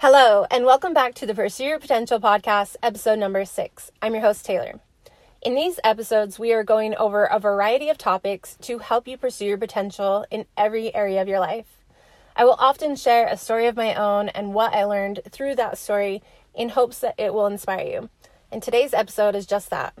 Hello, 0.00 0.46
and 0.48 0.64
welcome 0.64 0.94
back 0.94 1.14
to 1.14 1.26
the 1.26 1.34
Pursue 1.34 1.64
Your 1.64 1.80
Potential 1.80 2.20
podcast, 2.20 2.76
episode 2.84 3.18
number 3.18 3.44
six. 3.44 3.90
I'm 4.00 4.12
your 4.12 4.22
host, 4.22 4.44
Taylor. 4.46 4.78
In 5.42 5.56
these 5.56 5.80
episodes, 5.82 6.38
we 6.38 6.52
are 6.52 6.62
going 6.62 6.94
over 6.94 7.24
a 7.24 7.40
variety 7.40 7.88
of 7.88 7.98
topics 7.98 8.56
to 8.60 8.78
help 8.78 9.08
you 9.08 9.18
pursue 9.18 9.46
your 9.46 9.58
potential 9.58 10.24
in 10.30 10.46
every 10.56 10.94
area 10.94 11.20
of 11.20 11.26
your 11.26 11.40
life. 11.40 11.82
I 12.36 12.44
will 12.44 12.54
often 12.60 12.94
share 12.94 13.26
a 13.26 13.36
story 13.36 13.66
of 13.66 13.74
my 13.74 13.92
own 13.92 14.28
and 14.28 14.54
what 14.54 14.72
I 14.72 14.84
learned 14.84 15.22
through 15.28 15.56
that 15.56 15.78
story 15.78 16.22
in 16.54 16.68
hopes 16.68 17.00
that 17.00 17.16
it 17.18 17.34
will 17.34 17.46
inspire 17.46 17.84
you. 17.84 18.08
And 18.52 18.62
today's 18.62 18.94
episode 18.94 19.34
is 19.34 19.46
just 19.46 19.68
that. 19.70 19.94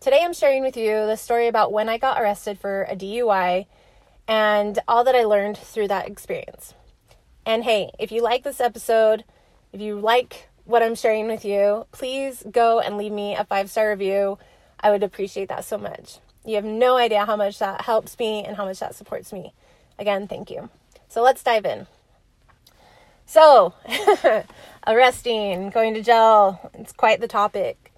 Today, 0.00 0.20
I'm 0.22 0.34
sharing 0.34 0.62
with 0.62 0.76
you 0.76 1.06
the 1.06 1.16
story 1.16 1.46
about 1.46 1.72
when 1.72 1.88
I 1.88 1.96
got 1.96 2.20
arrested 2.20 2.58
for 2.58 2.82
a 2.82 2.94
DUI 2.94 3.64
and 4.28 4.78
all 4.86 5.02
that 5.04 5.16
I 5.16 5.24
learned 5.24 5.56
through 5.56 5.88
that 5.88 6.08
experience. 6.08 6.74
And 7.46 7.64
hey, 7.64 7.90
if 7.98 8.12
you 8.12 8.22
like 8.22 8.42
this 8.42 8.60
episode, 8.60 9.24
if 9.72 9.80
you 9.80 9.98
like 9.98 10.48
what 10.64 10.82
I'm 10.82 10.94
sharing 10.94 11.26
with 11.26 11.44
you, 11.44 11.86
please 11.90 12.44
go 12.50 12.80
and 12.80 12.96
leave 12.96 13.12
me 13.12 13.34
a 13.34 13.44
five 13.44 13.70
star 13.70 13.90
review. 13.90 14.38
I 14.80 14.90
would 14.90 15.02
appreciate 15.02 15.48
that 15.48 15.64
so 15.64 15.78
much. 15.78 16.18
You 16.44 16.56
have 16.56 16.64
no 16.64 16.96
idea 16.96 17.26
how 17.26 17.36
much 17.36 17.58
that 17.58 17.82
helps 17.82 18.18
me 18.18 18.44
and 18.44 18.56
how 18.56 18.64
much 18.64 18.80
that 18.80 18.94
supports 18.94 19.32
me. 19.32 19.52
Again, 19.98 20.26
thank 20.26 20.50
you. 20.50 20.70
So 21.08 21.22
let's 21.22 21.42
dive 21.42 21.64
in. 21.64 21.86
So, 23.26 23.74
arresting, 24.86 25.70
going 25.70 25.94
to 25.94 26.02
jail, 26.02 26.70
it's 26.74 26.92
quite 26.92 27.20
the 27.20 27.28
topic. 27.28 27.92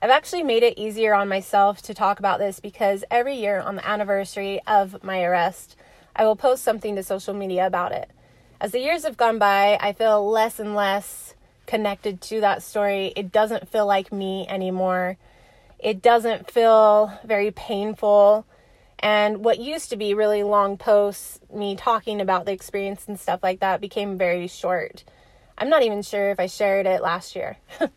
I've 0.00 0.10
actually 0.10 0.42
made 0.42 0.62
it 0.62 0.78
easier 0.78 1.14
on 1.14 1.28
myself 1.28 1.82
to 1.82 1.94
talk 1.94 2.18
about 2.18 2.38
this 2.38 2.60
because 2.60 3.02
every 3.10 3.34
year 3.34 3.60
on 3.60 3.76
the 3.76 3.88
anniversary 3.88 4.60
of 4.66 5.02
my 5.02 5.22
arrest, 5.22 5.74
I 6.14 6.24
will 6.24 6.36
post 6.36 6.62
something 6.62 6.94
to 6.96 7.02
social 7.02 7.34
media 7.34 7.66
about 7.66 7.92
it 7.92 8.10
as 8.60 8.72
the 8.72 8.80
years 8.80 9.04
have 9.04 9.16
gone 9.16 9.38
by, 9.38 9.78
I 9.80 9.92
feel 9.92 10.28
less 10.28 10.58
and 10.58 10.74
less 10.74 11.34
connected 11.66 12.20
to 12.22 12.40
that 12.40 12.62
story. 12.62 13.12
It 13.16 13.32
doesn't 13.32 13.68
feel 13.68 13.86
like 13.86 14.12
me 14.12 14.46
anymore. 14.48 15.18
It 15.78 16.00
doesn't 16.00 16.50
feel 16.50 17.12
very 17.24 17.50
painful. 17.50 18.46
And 18.98 19.44
what 19.44 19.58
used 19.58 19.90
to 19.90 19.96
be 19.96 20.14
really 20.14 20.42
long 20.42 20.78
posts, 20.78 21.38
me 21.52 21.76
talking 21.76 22.20
about 22.20 22.46
the 22.46 22.52
experience 22.52 23.06
and 23.06 23.20
stuff 23.20 23.40
like 23.42 23.60
that, 23.60 23.80
became 23.80 24.16
very 24.16 24.46
short. 24.46 25.04
I'm 25.58 25.68
not 25.68 25.82
even 25.82 26.02
sure 26.02 26.30
if 26.30 26.40
I 26.40 26.46
shared 26.46 26.86
it 26.86 27.02
last 27.02 27.36
year. 27.36 27.58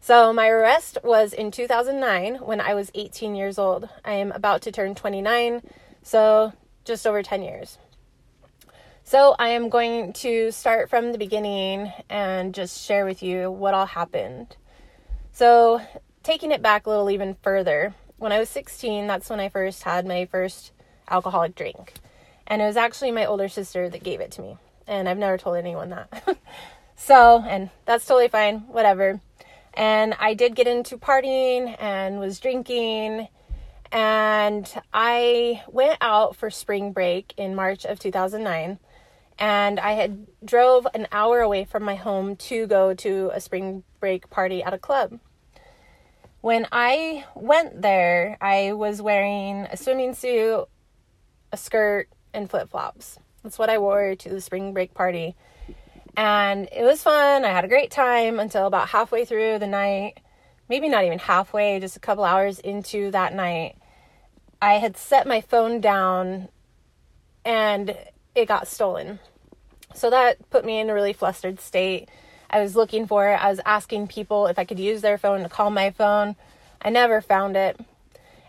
so, 0.00 0.32
my 0.32 0.48
arrest 0.48 0.98
was 1.02 1.32
in 1.32 1.50
2009 1.50 2.36
when 2.36 2.60
I 2.60 2.74
was 2.74 2.90
18 2.94 3.34
years 3.34 3.58
old. 3.58 3.88
I 4.04 4.12
am 4.12 4.30
about 4.32 4.62
to 4.62 4.72
turn 4.72 4.94
29, 4.94 5.62
so 6.02 6.52
just 6.84 7.06
over 7.06 7.22
10 7.22 7.42
years. 7.42 7.78
So, 9.08 9.36
I 9.38 9.50
am 9.50 9.68
going 9.68 10.14
to 10.14 10.50
start 10.50 10.90
from 10.90 11.12
the 11.12 11.16
beginning 11.16 11.92
and 12.10 12.52
just 12.52 12.84
share 12.84 13.04
with 13.04 13.22
you 13.22 13.52
what 13.52 13.72
all 13.72 13.86
happened. 13.86 14.56
So, 15.30 15.80
taking 16.24 16.50
it 16.50 16.60
back 16.60 16.86
a 16.86 16.90
little 16.90 17.08
even 17.08 17.36
further, 17.40 17.94
when 18.16 18.32
I 18.32 18.40
was 18.40 18.48
16, 18.48 19.06
that's 19.06 19.30
when 19.30 19.38
I 19.38 19.48
first 19.48 19.84
had 19.84 20.08
my 20.08 20.24
first 20.24 20.72
alcoholic 21.08 21.54
drink. 21.54 21.92
And 22.48 22.60
it 22.60 22.66
was 22.66 22.76
actually 22.76 23.12
my 23.12 23.24
older 23.24 23.46
sister 23.46 23.88
that 23.88 24.02
gave 24.02 24.20
it 24.20 24.32
to 24.32 24.42
me. 24.42 24.58
And 24.88 25.08
I've 25.08 25.18
never 25.18 25.38
told 25.38 25.56
anyone 25.56 25.90
that. 25.90 26.36
so, 26.96 27.44
and 27.46 27.70
that's 27.84 28.06
totally 28.06 28.26
fine, 28.26 28.62
whatever. 28.62 29.20
And 29.74 30.14
I 30.18 30.34
did 30.34 30.56
get 30.56 30.66
into 30.66 30.98
partying 30.98 31.76
and 31.78 32.18
was 32.18 32.40
drinking. 32.40 33.28
And 33.92 34.68
I 34.92 35.62
went 35.68 35.98
out 36.00 36.34
for 36.34 36.50
spring 36.50 36.90
break 36.90 37.34
in 37.36 37.54
March 37.54 37.84
of 37.84 38.00
2009 38.00 38.80
and 39.38 39.78
I 39.78 39.92
had 39.92 40.26
drove 40.44 40.86
an 40.94 41.06
hour 41.12 41.40
away 41.40 41.64
from 41.64 41.82
my 41.82 41.94
home 41.94 42.36
to 42.36 42.66
go 42.66 42.94
to 42.94 43.30
a 43.34 43.40
spring 43.40 43.84
break 44.00 44.30
party 44.30 44.62
at 44.62 44.74
a 44.74 44.78
club. 44.78 45.18
When 46.40 46.66
I 46.72 47.24
went 47.34 47.82
there, 47.82 48.38
I 48.40 48.72
was 48.72 49.02
wearing 49.02 49.66
a 49.70 49.76
swimming 49.76 50.14
suit, 50.14 50.66
a 51.52 51.56
skirt, 51.56 52.08
and 52.32 52.48
flip 52.48 52.70
flops. 52.70 53.18
That's 53.42 53.58
what 53.58 53.70
I 53.70 53.78
wore 53.78 54.14
to 54.14 54.28
the 54.28 54.40
spring 54.40 54.72
break 54.72 54.94
party. 54.94 55.34
And 56.16 56.68
it 56.72 56.82
was 56.82 57.02
fun. 57.02 57.44
I 57.44 57.48
had 57.48 57.64
a 57.64 57.68
great 57.68 57.90
time 57.90 58.40
until 58.40 58.66
about 58.66 58.88
halfway 58.88 59.24
through 59.24 59.58
the 59.58 59.66
night. 59.66 60.20
Maybe 60.68 60.88
not 60.88 61.04
even 61.04 61.18
halfway, 61.18 61.78
just 61.78 61.96
a 61.96 62.00
couple 62.00 62.24
hours 62.24 62.58
into 62.58 63.10
that 63.10 63.34
night. 63.34 63.76
I 64.60 64.74
had 64.74 64.96
set 64.96 65.26
my 65.26 65.40
phone 65.40 65.80
down 65.80 66.48
and 67.44 67.96
it 68.36 68.48
got 68.48 68.68
stolen. 68.68 69.18
So 69.94 70.10
that 70.10 70.50
put 70.50 70.64
me 70.64 70.78
in 70.78 70.90
a 70.90 70.94
really 70.94 71.12
flustered 71.12 71.60
state. 71.60 72.08
I 72.50 72.60
was 72.60 72.76
looking 72.76 73.06
for 73.06 73.28
it. 73.30 73.36
I 73.36 73.48
was 73.48 73.60
asking 73.64 74.08
people 74.08 74.46
if 74.46 74.58
I 74.58 74.64
could 74.64 74.78
use 74.78 75.00
their 75.00 75.18
phone 75.18 75.42
to 75.42 75.48
call 75.48 75.70
my 75.70 75.90
phone. 75.90 76.36
I 76.80 76.90
never 76.90 77.20
found 77.20 77.56
it. 77.56 77.80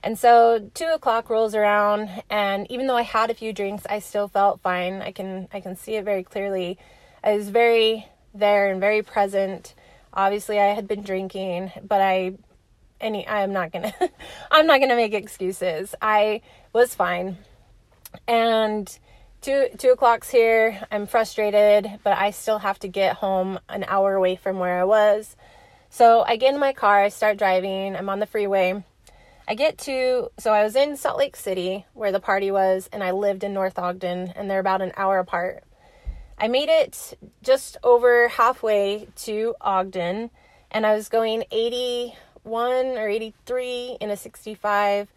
And 0.03 0.19
so 0.19 0.69
two 0.73 0.85
o'clock 0.93 1.29
rolls 1.29 1.55
around, 1.55 2.09
and 2.29 2.69
even 2.69 2.87
though 2.87 2.95
I 2.95 3.01
had 3.01 3.29
a 3.29 3.33
few 3.33 3.51
drinks, 3.51 3.83
I 3.89 3.99
still 3.99 4.27
felt 4.27 4.61
fine. 4.61 5.01
I 5.01 5.11
can 5.11 5.47
I 5.51 5.59
can 5.59 5.75
see 5.75 5.95
it 5.95 6.05
very 6.05 6.23
clearly. 6.23 6.77
I 7.23 7.35
was 7.35 7.49
very 7.49 8.05
there 8.33 8.69
and 8.69 8.79
very 8.79 9.01
present. 9.01 9.73
Obviously, 10.13 10.59
I 10.59 10.73
had 10.73 10.87
been 10.87 11.01
drinking, 11.01 11.71
but 11.83 12.01
I 12.01 12.33
any 13.01 13.27
I'm 13.27 13.53
not 13.53 13.71
gonna 13.71 13.93
I'm 14.51 14.67
not 14.67 14.79
gonna 14.79 14.95
make 14.95 15.13
excuses. 15.13 15.95
I 16.01 16.41
was 16.73 16.93
fine, 16.93 17.37
and 18.27 18.97
two 19.47 19.69
two 19.77 19.91
o'clock's 19.91 20.29
here. 20.29 20.77
I'm 20.91 21.07
frustrated, 21.07 21.99
but 22.03 22.17
I 22.17 22.31
still 22.31 22.59
have 22.59 22.79
to 22.79 22.89
get 22.89 23.15
home 23.15 23.59
an 23.69 23.85
hour 23.87 24.13
away 24.13 24.35
from 24.35 24.59
where 24.59 24.77
I 24.77 24.83
was. 24.83 25.37
So 25.89 26.21
I 26.27 26.35
get 26.35 26.53
in 26.53 26.59
my 26.59 26.73
car, 26.73 27.01
I 27.01 27.07
start 27.07 27.37
driving, 27.37 27.95
I'm 27.95 28.09
on 28.09 28.19
the 28.19 28.25
freeway. 28.25 28.83
I 29.47 29.55
get 29.55 29.77
to 29.79 30.31
so 30.37 30.51
I 30.51 30.65
was 30.65 30.75
in 30.75 30.97
Salt 30.97 31.17
Lake 31.17 31.37
City 31.37 31.85
where 31.93 32.11
the 32.11 32.19
party 32.19 32.51
was, 32.51 32.89
and 32.91 33.01
I 33.01 33.11
lived 33.11 33.45
in 33.45 33.53
North 33.53 33.79
Ogden, 33.79 34.33
and 34.35 34.51
they're 34.51 34.59
about 34.59 34.81
an 34.81 34.91
hour 34.97 35.17
apart. 35.17 35.63
I 36.37 36.49
made 36.49 36.67
it 36.67 37.17
just 37.41 37.77
over 37.85 38.27
halfway 38.27 39.07
to 39.27 39.55
Ogden, 39.61 40.29
and 40.71 40.85
I 40.85 40.93
was 40.93 41.07
going 41.07 41.45
81 41.51 42.97
or 42.97 43.07
83 43.07 43.97
in 44.01 44.09
a 44.09 44.17
65 44.17 45.07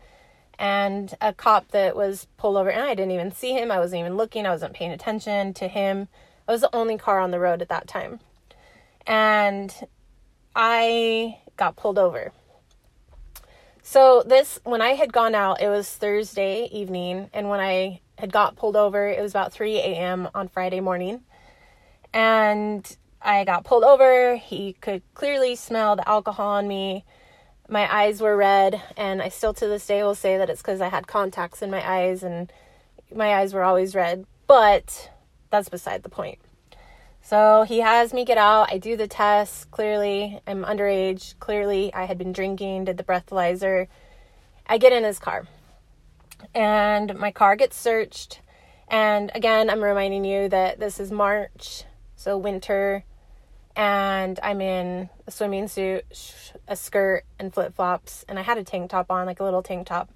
and 0.61 1.15
a 1.23 1.33
cop 1.33 1.69
that 1.69 1.97
was 1.97 2.27
pulled 2.37 2.59
over 2.59 2.69
and 2.69 2.83
I 2.83 2.95
didn't 2.95 3.13
even 3.13 3.33
see 3.33 3.55
him. 3.55 3.73
I 3.73 3.79
wasn't 3.79 4.01
even 4.01 4.19
looking. 4.19 4.45
I 4.45 4.51
wasn't 4.51 4.75
paying 4.75 4.93
attention 4.93 5.55
to 5.55 5.67
him. 5.67 6.07
I 6.47 6.53
was 6.53 6.61
the 6.61 6.77
only 6.77 6.99
car 6.99 7.19
on 7.19 7.31
the 7.31 7.41
road 7.41 7.63
at 7.63 7.71
that 7.71 7.89
time. 7.89 8.21
And 9.07 9.75
I 10.55 11.39
got 11.57 11.77
pulled 11.77 11.99
over. 11.99 12.33
So 13.83 14.23
this 14.25 14.61
when 14.63 14.83
I 14.83 14.91
had 14.91 15.15
gone 15.15 15.35
out, 15.35 15.63
it 15.63 15.71
was 15.71 15.89
Thursday 15.89 16.69
evening 16.71 17.31
and 17.33 17.49
when 17.49 17.61
I 17.61 18.03
had 18.19 18.31
got 18.31 18.57
pulled 18.57 18.77
over, 18.77 19.09
it 19.09 19.23
was 19.23 19.33
about 19.33 19.55
3 19.55 19.79
a.m. 19.79 20.29
on 20.35 20.49
Friday 20.49 20.81
morning. 20.81 21.23
And 22.13 22.85
I 23.23 23.45
got 23.45 23.65
pulled 23.65 23.85
over. 23.85 24.37
He 24.37 24.75
could 24.75 25.03
clearly 25.15 25.57
smell 25.57 25.97
the 25.97 26.07
alcohol 26.07 26.49
on 26.49 26.69
me 26.69 27.07
my 27.71 27.93
eyes 27.95 28.21
were 28.21 28.37
red 28.37 28.83
and 28.97 29.23
i 29.23 29.29
still 29.29 29.55
to 29.55 29.69
this 29.69 29.87
day 29.87 30.03
will 30.03 30.15
say 30.15 30.37
that 30.37 30.51
it's 30.51 30.61
because 30.61 30.81
i 30.81 30.89
had 30.89 31.07
contacts 31.07 31.63
in 31.63 31.71
my 31.71 31.89
eyes 31.89 32.23
and 32.23 32.53
my 33.15 33.35
eyes 33.35 33.55
were 33.55 33.63
always 33.63 33.95
red 33.95 34.27
but 34.47 35.11
that's 35.51 35.69
beside 35.69 36.03
the 36.03 36.09
point. 36.09 36.39
So 37.23 37.63
he 37.63 37.81
has 37.81 38.13
me 38.13 38.25
get 38.25 38.39
out 38.39 38.73
i 38.73 38.79
do 38.79 38.97
the 38.97 39.07
test 39.07 39.71
clearly 39.71 40.41
i'm 40.47 40.65
underage 40.65 41.39
clearly 41.39 41.95
i 41.95 42.05
had 42.05 42.19
been 42.19 42.33
drinking 42.33 42.87
did 42.87 42.97
the 42.97 43.05
breathalyzer 43.05 43.87
i 44.67 44.77
get 44.79 44.93
in 44.93 45.05
his 45.05 45.21
car. 45.21 45.47
And 46.55 47.15
my 47.17 47.31
car 47.31 47.55
gets 47.55 47.77
searched 47.77 48.41
and 48.89 49.31
again 49.35 49.71
i'm 49.71 49.85
reminding 49.85 50.25
you 50.25 50.49
that 50.49 50.81
this 50.81 50.99
is 50.99 51.13
march 51.13 51.85
so 52.17 52.37
winter 52.37 53.05
and 53.77 54.39
I'm 54.43 54.61
in 54.61 55.09
a 55.27 55.31
swimming 55.31 55.69
suit, 55.69 56.05
a 56.69 56.77
skirt, 56.77 57.25
and 57.39 57.53
flip 57.53 57.75
flops, 57.75 58.25
and 58.29 58.39
I 58.39 58.43
had 58.43 58.59
a 58.59 58.65
tank 58.65 58.91
top 58.91 59.11
on, 59.11 59.27
like 59.27 59.41
a 59.41 59.45
little 59.45 59.63
tank 59.63 59.87
top. 59.87 60.11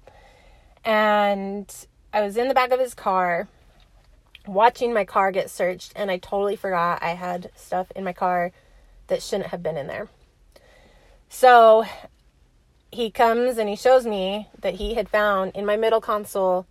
And 0.83 1.73
I 2.13 2.21
was 2.21 2.37
in 2.37 2.47
the 2.47 2.53
back 2.53 2.71
of 2.71 2.79
his 2.79 2.93
car 2.93 3.47
watching 4.47 4.93
my 4.93 5.05
car 5.05 5.31
get 5.31 5.49
searched, 5.49 5.93
and 5.95 6.11
I 6.11 6.17
totally 6.17 6.55
forgot 6.55 7.01
I 7.01 7.11
had 7.11 7.51
stuff 7.55 7.91
in 7.95 8.03
my 8.03 8.13
car 8.13 8.51
that 9.07 9.21
shouldn't 9.21 9.49
have 9.49 9.63
been 9.63 9.77
in 9.77 9.87
there. 9.87 10.09
So 11.29 11.85
he 12.91 13.09
comes 13.11 13.57
and 13.57 13.67
he 13.67 13.75
shows 13.75 14.05
me 14.05 14.49
that 14.61 14.75
he 14.75 14.93
had 14.93 15.09
found 15.09 15.51
in 15.55 15.65
my 15.65 15.75
middle 15.75 16.01
console 16.01 16.65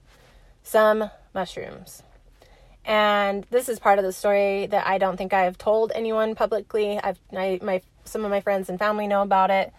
some 0.62 1.10
mushrooms. 1.34 2.02
And 2.84 3.44
this 3.50 3.68
is 3.68 3.78
part 3.78 3.98
of 3.98 4.04
the 4.04 4.12
story 4.12 4.66
that 4.66 4.86
I 4.86 4.98
don't 4.98 5.16
think 5.16 5.32
I 5.32 5.44
have 5.44 5.56
told 5.56 5.92
anyone 5.94 6.34
publicly. 6.34 6.98
I've 6.98 7.18
I, 7.34 7.58
my 7.62 7.80
some 8.04 8.24
of 8.24 8.30
my 8.30 8.40
friends 8.40 8.68
and 8.68 8.78
family 8.78 9.06
know 9.06 9.22
about 9.22 9.50
it, 9.50 9.72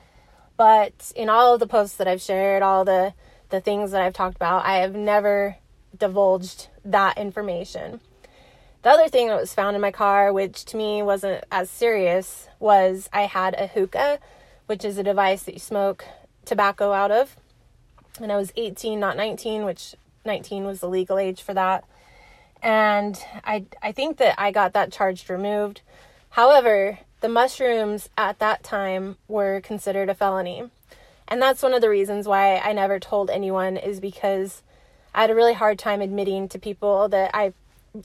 but 0.57 1.11
in 1.15 1.29
all 1.29 1.53
of 1.53 1.59
the 1.59 1.67
posts 1.67 1.97
that 1.97 2.07
I've 2.07 2.21
shared, 2.21 2.63
all 2.63 2.83
the 2.83 3.13
the 3.49 3.61
things 3.61 3.91
that 3.91 4.01
I've 4.01 4.13
talked 4.13 4.35
about, 4.35 4.65
I 4.65 4.77
have 4.77 4.95
never 4.95 5.57
divulged 5.95 6.67
that 6.83 7.17
information. 7.17 8.01
The 8.81 8.89
other 8.89 9.07
thing 9.07 9.27
that 9.27 9.39
was 9.39 9.53
found 9.53 9.75
in 9.75 9.81
my 9.81 9.91
car, 9.91 10.31
which 10.31 10.65
to 10.65 10.77
me 10.77 11.01
wasn't 11.01 11.43
as 11.51 11.69
serious, 11.69 12.47
was 12.59 13.09
I 13.11 13.23
had 13.23 13.55
a 13.55 13.67
hookah, 13.67 14.19
which 14.65 14.85
is 14.85 14.97
a 14.97 15.03
device 15.03 15.43
that 15.43 15.53
you 15.53 15.59
smoke 15.59 16.05
tobacco 16.45 16.91
out 16.91 17.11
of. 17.11 17.35
And 18.21 18.31
I 18.31 18.37
was 18.37 18.53
18, 18.55 18.99
not 18.99 19.17
19, 19.17 19.65
which 19.65 19.95
19 20.23 20.65
was 20.65 20.79
the 20.79 20.89
legal 20.89 21.17
age 21.17 21.41
for 21.41 21.53
that. 21.53 21.83
And 22.65 23.23
I, 23.43 23.65
I 23.83 23.91
think 23.91 24.17
that 24.17 24.33
I 24.39 24.49
got 24.49 24.73
that 24.73 24.91
charge 24.91 25.29
removed. 25.29 25.81
However, 26.31 26.97
the 27.21 27.29
mushrooms 27.29 28.09
at 28.17 28.39
that 28.39 28.63
time 28.63 29.17
were 29.27 29.61
considered 29.61 30.09
a 30.09 30.15
felony. 30.15 30.71
And 31.27 31.39
that's 31.39 31.61
one 31.61 31.75
of 31.75 31.81
the 31.81 31.91
reasons 31.91 32.27
why 32.27 32.57
I 32.57 32.73
never 32.73 32.99
told 32.99 33.29
anyone, 33.29 33.77
is 33.77 33.99
because 33.99 34.63
I 35.13 35.21
had 35.21 35.29
a 35.29 35.35
really 35.35 35.53
hard 35.53 35.77
time 35.77 36.01
admitting 36.01 36.49
to 36.49 36.59
people 36.59 37.07
that 37.09 37.31
I 37.35 37.53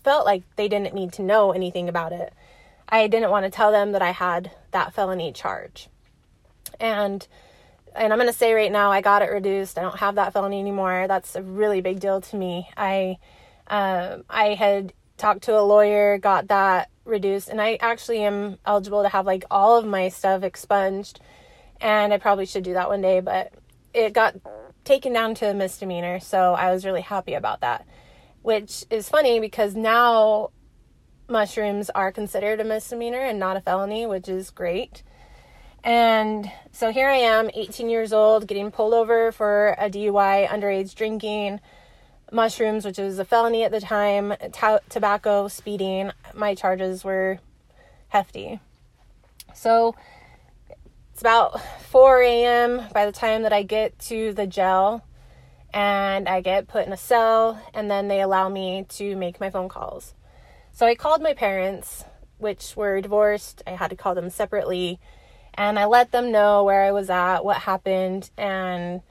felt 0.05 0.27
like 0.27 0.43
they 0.57 0.69
didn't 0.69 0.95
need 0.95 1.15
to 1.15 1.23
know 1.23 1.53
anything 1.53 1.89
about 1.89 2.13
it. 2.13 2.31
I 2.87 3.07
didn't 3.07 3.31
want 3.31 3.47
to 3.47 3.51
tell 3.51 3.73
them 3.73 3.93
that 3.93 4.03
I 4.03 4.11
had 4.11 4.51
that 4.73 4.93
felony 4.93 5.33
charge. 5.33 5.89
And 6.79 7.27
and 7.97 8.13
I'm 8.13 8.19
going 8.19 8.31
to 8.31 8.39
say 8.39 8.53
right 8.53 8.71
now 8.71 8.93
I 8.93 9.01
got 9.01 9.23
it 9.23 9.31
reduced. 9.31 9.79
I 9.79 9.83
don't 9.83 9.99
have 9.99 10.15
that 10.17 10.33
felony 10.35 10.61
anymore. 10.61 11.07
That's 11.09 11.35
a 11.35 11.43
really 11.43 11.81
big 11.81 11.99
deal 11.99 12.21
to 12.21 12.37
me. 12.37 12.69
I 12.77 13.17
um, 13.71 14.25
I 14.29 14.55
had 14.55 14.93
talked 15.17 15.45
to 15.45 15.59
a 15.59 15.63
lawyer, 15.63 16.19
got 16.19 16.49
that 16.49 16.91
reduced, 17.05 17.49
and 17.49 17.61
I 17.61 17.79
actually 17.81 18.23
am 18.23 18.59
eligible 18.67 19.03
to 19.03 19.09
have 19.09 19.27
like 19.27 19.45
all 19.51 19.79
of 19.79 19.87
my 19.87 20.09
stuff 20.09 20.43
expunged. 20.43 21.21
And 21.81 22.13
I 22.13 22.19
probably 22.19 22.47
should 22.47 22.65
do 22.65 22.75
that 22.75 22.89
one 22.89 23.01
day, 23.01 23.21
but 23.21 23.55
it 23.95 24.13
got 24.13 24.35
taken 24.85 25.13
down 25.13 25.35
to 25.37 25.51
a 25.51 25.55
misdemeanor, 25.55 26.21
so 26.21 26.53
I 26.55 26.73
was 26.73 26.85
really 26.85 27.01
happy 27.01 27.35
about 27.35 27.61
that. 27.61 27.87
Which 28.43 28.85
is 28.91 29.09
funny 29.09 29.39
because 29.39 29.77
now 29.77 30.51
mushrooms 31.29 31.91
are 31.91 32.11
considered 32.11 32.61
a 32.61 32.65
misdemeanor 32.65 33.21
and 33.21 33.39
not 33.39 33.57
a 33.57 33.61
felony, 33.61 34.05
which 34.07 34.29
is 34.29 34.51
great. 34.51 35.05
And 35.85 36.51
so 36.73 36.91
here 36.91 37.09
I 37.09 37.17
am, 37.19 37.51
18 37.55 37.89
years 37.89 38.13
old, 38.13 38.49
getting 38.49 38.71
pulled 38.71 38.95
over 38.95 39.31
for 39.33 39.77
a 39.79 39.89
DUI, 39.89 40.49
underage 40.49 40.95
drinking, 40.95 41.61
mushrooms, 42.33 42.85
which 42.85 42.99
was 42.99 43.19
a 43.19 43.25
felony 43.25 43.65
at 43.65 43.71
the 43.71 43.81
time, 43.81 44.35
t- 44.53 44.77
tobacco, 44.89 45.49
speeding. 45.49 46.13
My 46.35 46.55
charges 46.55 47.05
were 47.05 47.39
hefty. 48.09 48.61
So 49.55 49.95
it's 51.13 51.21
about 51.21 51.61
4 51.91 52.23
a.m. 52.23 52.83
by 52.93 53.07
the 53.07 53.13
time 53.13 53.43
that 53.43 53.53
I 53.53 53.63
get 53.63 53.99
to 54.01 54.33
the 54.33 54.47
jail 54.47 55.05
and 55.73 56.29
I 56.29 56.41
get 56.41 56.67
put 56.67 56.87
in 56.87 56.93
a 56.93 56.97
cell, 56.97 57.61
and 57.75 57.91
then 57.91 58.09
they 58.09 58.21
allow 58.21 58.49
me 58.49 58.87
to 58.91 59.15
make 59.17 59.39
my 59.39 59.51
phone 59.51 59.69
calls. 59.69 60.15
So 60.73 60.87
I 60.87 60.95
called 60.95 61.23
my 61.23 61.35
parents, 61.35 62.05
which 62.39 62.75
were 62.77 63.01
divorced. 63.01 63.63
I 63.67 63.73
had 63.73 63.91
to 63.91 63.97
call 63.97 64.15
them 64.15 64.31
separately, 64.31 64.99
and 65.55 65.79
I 65.79 65.85
let 65.85 66.11
them 66.11 66.33
know 66.33 66.65
where 66.65 66.83
I 66.83 66.93
was 66.93 67.11
at, 67.11 67.45
what 67.45 67.59
happened, 67.59 68.31
and 68.37 69.03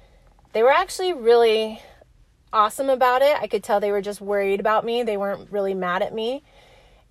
they 0.51 0.63
were 0.63 0.71
actually 0.71 1.13
really 1.13 1.81
awesome 2.51 2.89
about 2.89 3.21
it. 3.21 3.35
I 3.39 3.47
could 3.47 3.63
tell 3.63 3.79
they 3.79 3.91
were 3.91 4.01
just 4.01 4.21
worried 4.21 4.59
about 4.59 4.85
me, 4.85 5.03
they 5.03 5.17
weren't 5.17 5.51
really 5.51 5.73
mad 5.73 6.01
at 6.01 6.13
me. 6.13 6.43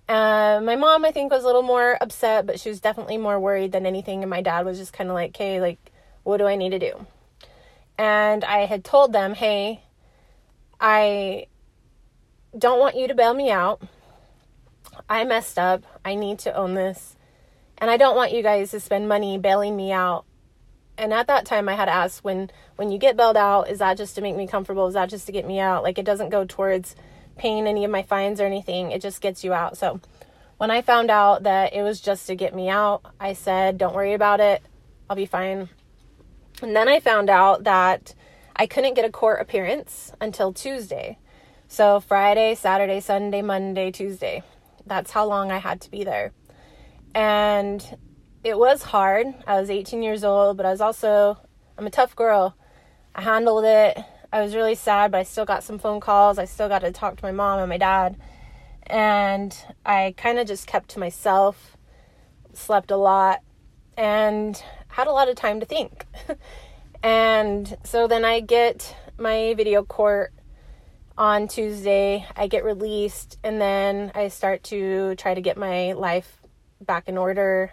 Uh, 0.07 0.59
my 0.63 0.75
mom, 0.75 1.05
I 1.05 1.11
think, 1.11 1.31
was 1.31 1.43
a 1.43 1.45
little 1.45 1.61
more 1.61 1.95
upset, 2.01 2.47
but 2.47 2.59
she 2.59 2.69
was 2.69 2.79
definitely 2.79 3.17
more 3.17 3.39
worried 3.39 3.71
than 3.71 3.85
anything. 3.85 4.23
And 4.23 4.29
my 4.29 4.41
dad 4.41 4.65
was 4.65 4.79
just 4.79 4.91
kind 4.91 5.09
of 5.09 5.13
like, 5.13 5.31
okay, 5.31 5.61
like, 5.61 5.91
what 6.23 6.37
do 6.37 6.47
I 6.47 6.55
need 6.55 6.71
to 6.71 6.79
do? 6.79 7.05
And 7.97 8.43
I 8.43 8.65
had 8.65 8.83
told 8.83 9.13
them, 9.13 9.35
hey, 9.35 9.83
I 10.79 11.45
don't 12.57 12.79
want 12.79 12.95
you 12.95 13.07
to 13.07 13.13
bail 13.13 13.33
me 13.33 13.51
out. 13.51 13.83
I 15.07 15.25
messed 15.25 15.59
up. 15.59 15.83
I 16.03 16.15
need 16.15 16.39
to 16.39 16.55
own 16.55 16.73
this. 16.73 17.15
And 17.77 17.91
I 17.91 17.97
don't 17.97 18.15
want 18.15 18.33
you 18.33 18.41
guys 18.41 18.71
to 18.71 18.79
spend 18.79 19.07
money 19.07 19.37
bailing 19.37 19.75
me 19.75 19.91
out. 19.91 20.25
And 20.99 21.13
at 21.13 21.27
that 21.27 21.45
time 21.45 21.69
I 21.69 21.75
had 21.75 21.87
asked 21.87 22.23
when 22.23 22.51
when 22.75 22.91
you 22.91 22.97
get 22.97 23.15
bailed 23.15 23.37
out, 23.37 23.69
is 23.69 23.79
that 23.79 23.97
just 23.97 24.15
to 24.15 24.21
make 24.21 24.35
me 24.35 24.47
comfortable? 24.47 24.87
Is 24.87 24.93
that 24.93 25.09
just 25.09 25.25
to 25.27 25.31
get 25.31 25.47
me 25.47 25.59
out? 25.59 25.81
Like 25.81 25.97
it 25.97 26.05
doesn't 26.05 26.29
go 26.29 26.45
towards 26.45 26.95
paying 27.37 27.67
any 27.67 27.85
of 27.85 27.91
my 27.91 28.03
fines 28.03 28.41
or 28.41 28.45
anything. 28.45 28.91
It 28.91 29.01
just 29.01 29.21
gets 29.21 29.43
you 29.43 29.53
out. 29.53 29.77
So 29.77 30.01
when 30.57 30.69
I 30.69 30.81
found 30.81 31.09
out 31.09 31.43
that 31.43 31.73
it 31.73 31.81
was 31.83 32.01
just 32.01 32.27
to 32.27 32.35
get 32.35 32.53
me 32.53 32.69
out, 32.69 33.01
I 33.19 33.31
said, 33.31 33.77
don't 33.77 33.95
worry 33.95 34.13
about 34.13 34.41
it. 34.41 34.61
I'll 35.09 35.15
be 35.15 35.25
fine. 35.25 35.69
And 36.61 36.75
then 36.75 36.89
I 36.89 36.99
found 36.99 37.29
out 37.29 37.63
that 37.63 38.13
I 38.57 38.67
couldn't 38.67 38.95
get 38.95 39.05
a 39.05 39.09
court 39.09 39.39
appearance 39.39 40.11
until 40.19 40.51
Tuesday. 40.51 41.17
So 41.69 42.01
Friday, 42.01 42.55
Saturday, 42.55 42.99
Sunday, 42.99 43.41
Monday, 43.41 43.89
Tuesday. 43.89 44.43
That's 44.85 45.11
how 45.11 45.25
long 45.25 45.49
I 45.49 45.59
had 45.59 45.79
to 45.81 45.91
be 45.91 46.03
there. 46.03 46.33
And 47.15 47.97
it 48.43 48.57
was 48.57 48.83
hard. 48.83 49.27
I 49.45 49.59
was 49.59 49.69
18 49.69 50.01
years 50.01 50.23
old, 50.23 50.57
but 50.57 50.65
I 50.65 50.71
was 50.71 50.81
also, 50.81 51.37
I'm 51.77 51.85
a 51.85 51.91
tough 51.91 52.15
girl. 52.15 52.55
I 53.13 53.21
handled 53.21 53.65
it. 53.65 53.97
I 54.31 54.41
was 54.41 54.55
really 54.55 54.75
sad, 54.75 55.11
but 55.11 55.19
I 55.19 55.23
still 55.23 55.45
got 55.45 55.63
some 55.63 55.79
phone 55.79 55.99
calls. 55.99 56.37
I 56.37 56.45
still 56.45 56.69
got 56.69 56.79
to 56.79 56.91
talk 56.91 57.17
to 57.17 57.23
my 57.23 57.31
mom 57.31 57.59
and 57.59 57.69
my 57.69 57.77
dad. 57.77 58.15
And 58.87 59.55
I 59.85 60.13
kind 60.17 60.39
of 60.39 60.47
just 60.47 60.67
kept 60.67 60.89
to 60.91 60.99
myself, 60.99 61.77
slept 62.53 62.91
a 62.91 62.97
lot, 62.97 63.41
and 63.97 64.61
had 64.87 65.07
a 65.07 65.11
lot 65.11 65.29
of 65.29 65.35
time 65.35 65.59
to 65.59 65.65
think. 65.65 66.05
and 67.03 67.77
so 67.83 68.07
then 68.07 68.23
I 68.23 68.39
get 68.39 68.95
my 69.17 69.53
video 69.55 69.83
court 69.83 70.31
on 71.17 71.47
Tuesday. 71.47 72.25
I 72.35 72.47
get 72.47 72.63
released, 72.63 73.37
and 73.43 73.59
then 73.59 74.11
I 74.15 74.29
start 74.29 74.63
to 74.65 75.15
try 75.15 75.33
to 75.33 75.41
get 75.41 75.57
my 75.57 75.93
life 75.93 76.41
back 76.81 77.09
in 77.09 77.17
order. 77.17 77.71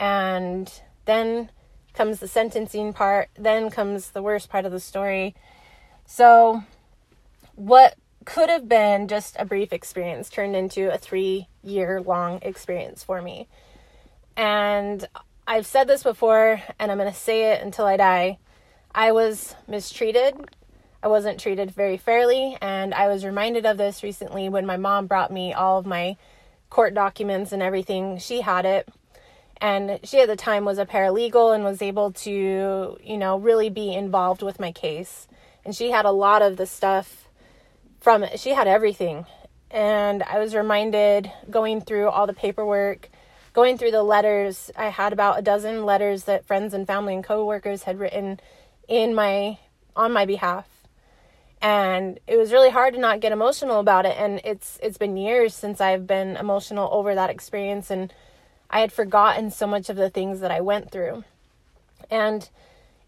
And 0.00 0.72
then 1.04 1.50
comes 1.94 2.18
the 2.18 2.26
sentencing 2.26 2.92
part, 2.92 3.28
then 3.38 3.70
comes 3.70 4.10
the 4.10 4.22
worst 4.22 4.48
part 4.48 4.64
of 4.64 4.72
the 4.72 4.80
story 4.80 5.36
so, 6.12 6.64
what 7.54 7.94
could 8.24 8.50
have 8.50 8.68
been 8.68 9.06
just 9.06 9.36
a 9.38 9.44
brief 9.44 9.72
experience 9.72 10.28
turned 10.28 10.56
into 10.56 10.92
a 10.92 10.98
three 10.98 11.46
year 11.62 12.02
long 12.02 12.40
experience 12.42 13.04
for 13.04 13.22
me. 13.22 13.46
And 14.36 15.06
I've 15.46 15.66
said 15.66 15.86
this 15.86 16.02
before, 16.02 16.60
and 16.80 16.90
I'm 16.90 16.98
going 16.98 17.08
to 17.08 17.16
say 17.16 17.52
it 17.52 17.62
until 17.62 17.86
I 17.86 17.96
die. 17.96 18.38
I 18.92 19.12
was 19.12 19.54
mistreated. 19.68 20.34
I 21.00 21.06
wasn't 21.06 21.38
treated 21.38 21.70
very 21.70 21.96
fairly, 21.96 22.58
and 22.60 22.92
I 22.92 23.06
was 23.06 23.24
reminded 23.24 23.64
of 23.64 23.78
this 23.78 24.02
recently 24.02 24.48
when 24.48 24.66
my 24.66 24.76
mom 24.76 25.06
brought 25.06 25.32
me 25.32 25.52
all 25.52 25.78
of 25.78 25.86
my 25.86 26.16
court 26.70 26.92
documents 26.92 27.52
and 27.52 27.62
everything. 27.62 28.18
She 28.18 28.40
had 28.40 28.66
it, 28.66 28.88
and 29.60 30.00
she 30.04 30.20
at 30.20 30.28
the 30.28 30.36
time 30.36 30.64
was 30.64 30.78
a 30.78 30.86
paralegal 30.86 31.54
and 31.54 31.64
was 31.64 31.82
able 31.82 32.12
to, 32.12 32.96
you 33.02 33.16
know, 33.18 33.38
really 33.38 33.70
be 33.70 33.94
involved 33.94 34.42
with 34.42 34.58
my 34.58 34.72
case 34.72 35.28
and 35.64 35.74
she 35.74 35.90
had 35.90 36.04
a 36.04 36.10
lot 36.10 36.42
of 36.42 36.56
the 36.56 36.66
stuff 36.66 37.28
from 38.00 38.22
it. 38.22 38.40
She 38.40 38.50
had 38.50 38.66
everything. 38.66 39.26
And 39.70 40.22
I 40.22 40.38
was 40.38 40.54
reminded 40.54 41.30
going 41.48 41.80
through 41.80 42.08
all 42.08 42.26
the 42.26 42.32
paperwork, 42.32 43.08
going 43.52 43.78
through 43.78 43.92
the 43.92 44.02
letters. 44.02 44.70
I 44.76 44.86
had 44.86 45.12
about 45.12 45.38
a 45.38 45.42
dozen 45.42 45.84
letters 45.84 46.24
that 46.24 46.46
friends 46.46 46.74
and 46.74 46.86
family 46.86 47.14
and 47.14 47.22
coworkers 47.22 47.84
had 47.84 47.98
written 47.98 48.40
in 48.88 49.14
my 49.14 49.58
on 49.94 50.12
my 50.12 50.24
behalf. 50.24 50.66
And 51.62 52.18
it 52.26 52.36
was 52.36 52.52
really 52.52 52.70
hard 52.70 52.94
to 52.94 53.00
not 53.00 53.20
get 53.20 53.32
emotional 53.32 53.80
about 53.80 54.06
it 54.06 54.16
and 54.18 54.40
it's 54.44 54.78
it's 54.82 54.96
been 54.96 55.16
years 55.16 55.54
since 55.54 55.80
I've 55.80 56.06
been 56.06 56.36
emotional 56.36 56.88
over 56.90 57.14
that 57.14 57.28
experience 57.28 57.90
and 57.90 58.12
I 58.70 58.80
had 58.80 58.92
forgotten 58.92 59.50
so 59.50 59.66
much 59.66 59.90
of 59.90 59.96
the 59.96 60.10
things 60.10 60.40
that 60.40 60.50
I 60.50 60.60
went 60.60 60.90
through. 60.90 61.24
And 62.10 62.48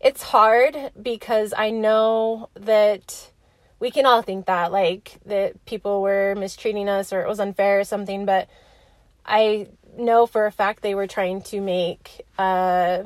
it's 0.01 0.23
hard 0.23 0.77
because 1.01 1.55
I 1.57 1.71
know 1.71 2.51
that 2.55 3.31
we 3.79 3.91
can 3.91 4.05
all 4.05 4.23
think 4.23 4.47
that, 4.47 4.73
like, 4.73 5.19
that 5.27 5.65
people 5.65 6.03
were 6.03 6.35
mistreating 6.37 6.89
us 6.89 7.13
or 7.13 7.23
it 7.23 7.29
was 7.29 7.41
unfair 7.41 7.81
or 7.81 7.85
something, 7.85 8.27
but 8.27 8.49
I 9.25 9.69
know 9.97 10.27
for 10.27 10.47
a 10.47 10.53
fact 10.53 10.83
they 10.83 10.95
were 10.95 11.07
trying 11.07 11.43
to 11.43 11.61
make 11.61 12.25
uh 12.39 13.05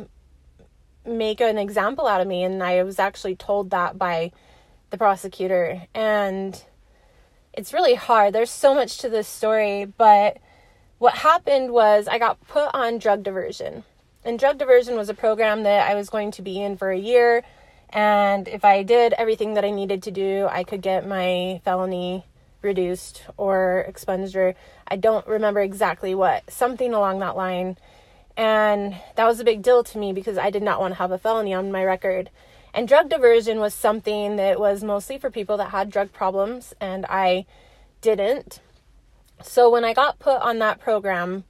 make 1.04 1.40
an 1.40 1.58
example 1.58 2.06
out 2.06 2.20
of 2.20 2.26
me 2.26 2.42
and 2.42 2.62
I 2.62 2.82
was 2.82 2.98
actually 2.98 3.36
told 3.36 3.70
that 3.70 3.98
by 3.98 4.32
the 4.90 4.98
prosecutor 4.98 5.82
and 5.94 6.60
it's 7.52 7.72
really 7.72 7.94
hard. 7.94 8.34
There's 8.34 8.50
so 8.50 8.74
much 8.74 8.98
to 8.98 9.08
this 9.08 9.26
story, 9.26 9.84
but 9.84 10.38
what 10.98 11.14
happened 11.14 11.72
was 11.72 12.08
I 12.08 12.18
got 12.18 12.46
put 12.48 12.70
on 12.74 12.98
drug 12.98 13.22
diversion. 13.22 13.84
And 14.24 14.38
drug 14.38 14.58
diversion 14.58 14.96
was 14.96 15.08
a 15.08 15.14
program 15.14 15.62
that 15.62 15.88
I 15.88 15.94
was 15.94 16.10
going 16.10 16.30
to 16.32 16.42
be 16.42 16.60
in 16.60 16.76
for 16.76 16.90
a 16.90 16.98
year. 16.98 17.42
And 17.90 18.48
if 18.48 18.64
I 18.64 18.82
did 18.82 19.12
everything 19.12 19.54
that 19.54 19.64
I 19.64 19.70
needed 19.70 20.02
to 20.04 20.10
do, 20.10 20.48
I 20.50 20.64
could 20.64 20.82
get 20.82 21.06
my 21.06 21.60
felony 21.64 22.24
reduced 22.62 23.22
or 23.36 23.84
expunged, 23.86 24.34
or 24.34 24.54
I 24.88 24.96
don't 24.96 25.26
remember 25.26 25.60
exactly 25.60 26.14
what, 26.14 26.50
something 26.50 26.92
along 26.92 27.20
that 27.20 27.36
line. 27.36 27.76
And 28.36 28.96
that 29.14 29.26
was 29.26 29.38
a 29.38 29.44
big 29.44 29.62
deal 29.62 29.84
to 29.84 29.98
me 29.98 30.12
because 30.12 30.36
I 30.36 30.50
did 30.50 30.62
not 30.62 30.80
want 30.80 30.94
to 30.94 30.98
have 30.98 31.12
a 31.12 31.18
felony 31.18 31.54
on 31.54 31.70
my 31.70 31.84
record. 31.84 32.30
And 32.74 32.88
drug 32.88 33.08
diversion 33.08 33.60
was 33.60 33.72
something 33.72 34.36
that 34.36 34.58
was 34.58 34.82
mostly 34.82 35.16
for 35.16 35.30
people 35.30 35.56
that 35.58 35.70
had 35.70 35.90
drug 35.90 36.12
problems, 36.12 36.74
and 36.80 37.06
I 37.08 37.46
didn't. 38.02 38.60
So 39.42 39.70
when 39.70 39.84
I 39.84 39.92
got 39.92 40.18
put 40.18 40.40
on 40.40 40.58
that 40.58 40.80
program, 40.80 41.44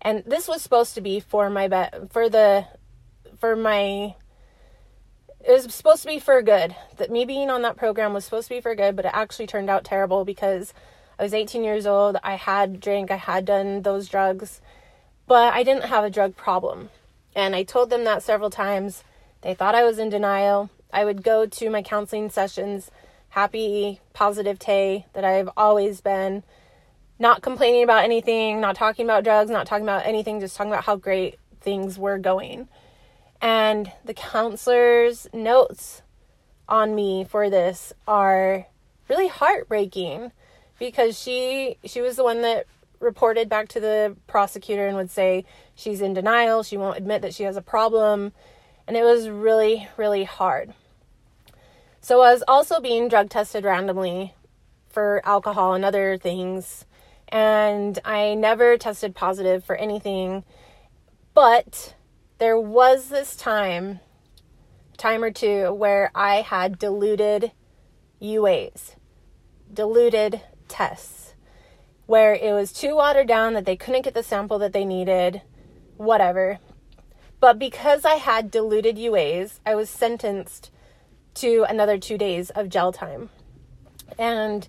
and 0.00 0.22
this 0.26 0.48
was 0.48 0.62
supposed 0.62 0.94
to 0.94 1.00
be 1.00 1.20
for 1.20 1.50
my 1.50 1.68
bet 1.68 2.12
for 2.12 2.28
the 2.28 2.66
for 3.38 3.56
my 3.56 4.14
it 5.40 5.52
was 5.52 5.72
supposed 5.74 6.02
to 6.02 6.08
be 6.08 6.18
for 6.18 6.42
good. 6.42 6.74
That 6.96 7.10
me 7.10 7.24
being 7.24 7.48
on 7.48 7.62
that 7.62 7.76
program 7.76 8.12
was 8.12 8.24
supposed 8.24 8.48
to 8.48 8.54
be 8.54 8.60
for 8.60 8.74
good, 8.74 8.96
but 8.96 9.04
it 9.04 9.12
actually 9.14 9.46
turned 9.46 9.70
out 9.70 9.84
terrible 9.84 10.24
because 10.24 10.74
I 11.18 11.22
was 11.22 11.32
18 11.32 11.64
years 11.64 11.86
old. 11.86 12.16
I 12.22 12.34
had 12.34 12.80
drank, 12.80 13.10
I 13.10 13.16
had 13.16 13.44
done 13.44 13.82
those 13.82 14.08
drugs, 14.08 14.60
but 15.26 15.54
I 15.54 15.62
didn't 15.62 15.84
have 15.84 16.04
a 16.04 16.10
drug 16.10 16.36
problem. 16.36 16.90
And 17.34 17.54
I 17.54 17.62
told 17.62 17.90
them 17.90 18.04
that 18.04 18.22
several 18.22 18.50
times. 18.50 19.04
They 19.42 19.54
thought 19.54 19.76
I 19.76 19.84
was 19.84 19.98
in 19.98 20.10
denial. 20.10 20.70
I 20.92 21.04
would 21.04 21.22
go 21.22 21.46
to 21.46 21.70
my 21.70 21.82
counseling 21.82 22.30
sessions, 22.30 22.90
happy, 23.30 24.00
positive 24.12 24.58
Tay 24.58 25.06
that 25.12 25.24
I've 25.24 25.48
always 25.56 26.00
been, 26.00 26.42
not 27.18 27.42
complaining 27.42 27.82
about 27.82 28.04
anything, 28.04 28.60
not 28.60 28.76
talking 28.76 29.04
about 29.04 29.24
drugs, 29.24 29.50
not 29.50 29.66
talking 29.66 29.84
about 29.84 30.06
anything, 30.06 30.40
just 30.40 30.56
talking 30.56 30.72
about 30.72 30.84
how 30.84 30.96
great 30.96 31.38
things 31.60 31.98
were 31.98 32.18
going. 32.18 32.68
And 33.40 33.90
the 34.04 34.14
counselor's 34.14 35.28
notes 35.32 36.02
on 36.68 36.94
me 36.94 37.24
for 37.24 37.48
this 37.48 37.92
are 38.06 38.66
really 39.08 39.28
heartbreaking 39.28 40.32
because 40.78 41.18
she 41.18 41.76
she 41.84 42.00
was 42.00 42.16
the 42.16 42.24
one 42.24 42.42
that 42.42 42.66
reported 43.00 43.48
back 43.48 43.68
to 43.68 43.80
the 43.80 44.16
prosecutor 44.26 44.86
and 44.86 44.96
would 44.96 45.10
say 45.10 45.44
she's 45.74 46.00
in 46.00 46.14
denial, 46.14 46.62
she 46.62 46.76
won't 46.76 46.98
admit 46.98 47.22
that 47.22 47.34
she 47.34 47.44
has 47.44 47.56
a 47.56 47.62
problem, 47.62 48.32
and 48.86 48.96
it 48.96 49.02
was 49.02 49.28
really 49.28 49.88
really 49.96 50.24
hard. 50.24 50.74
So 52.00 52.20
I 52.22 52.32
was 52.32 52.44
also 52.46 52.80
being 52.80 53.08
drug 53.08 53.30
tested 53.30 53.64
randomly 53.64 54.34
for 54.88 55.20
alcohol 55.24 55.74
and 55.74 55.84
other 55.84 56.18
things, 56.18 56.84
and 57.28 57.98
I 58.04 58.34
never 58.34 58.76
tested 58.76 59.14
positive 59.14 59.64
for 59.64 59.76
anything, 59.76 60.44
but 61.34 61.94
there 62.38 62.58
was 62.58 63.08
this 63.08 63.36
time 63.36 64.00
time 64.96 65.22
or 65.22 65.30
two 65.30 65.72
where 65.72 66.10
I 66.14 66.42
had 66.42 66.78
diluted 66.78 67.52
UAs, 68.20 68.96
diluted 69.72 70.42
tests, 70.66 71.34
where 72.06 72.34
it 72.34 72.52
was 72.52 72.72
too 72.72 72.96
watered 72.96 73.28
down 73.28 73.54
that 73.54 73.64
they 73.64 73.76
couldn't 73.76 74.02
get 74.02 74.14
the 74.14 74.22
sample 74.22 74.58
that 74.58 74.72
they 74.72 74.84
needed, 74.84 75.42
whatever. 75.96 76.58
But 77.40 77.58
because 77.58 78.04
I 78.04 78.14
had 78.14 78.50
diluted 78.50 78.96
UAs, 78.96 79.60
I 79.64 79.76
was 79.76 79.88
sentenced 79.88 80.70
to 81.34 81.64
another 81.68 81.98
two 81.98 82.18
days 82.18 82.50
of 82.50 82.68
gel 82.68 82.92
time. 82.92 83.30
And 84.18 84.66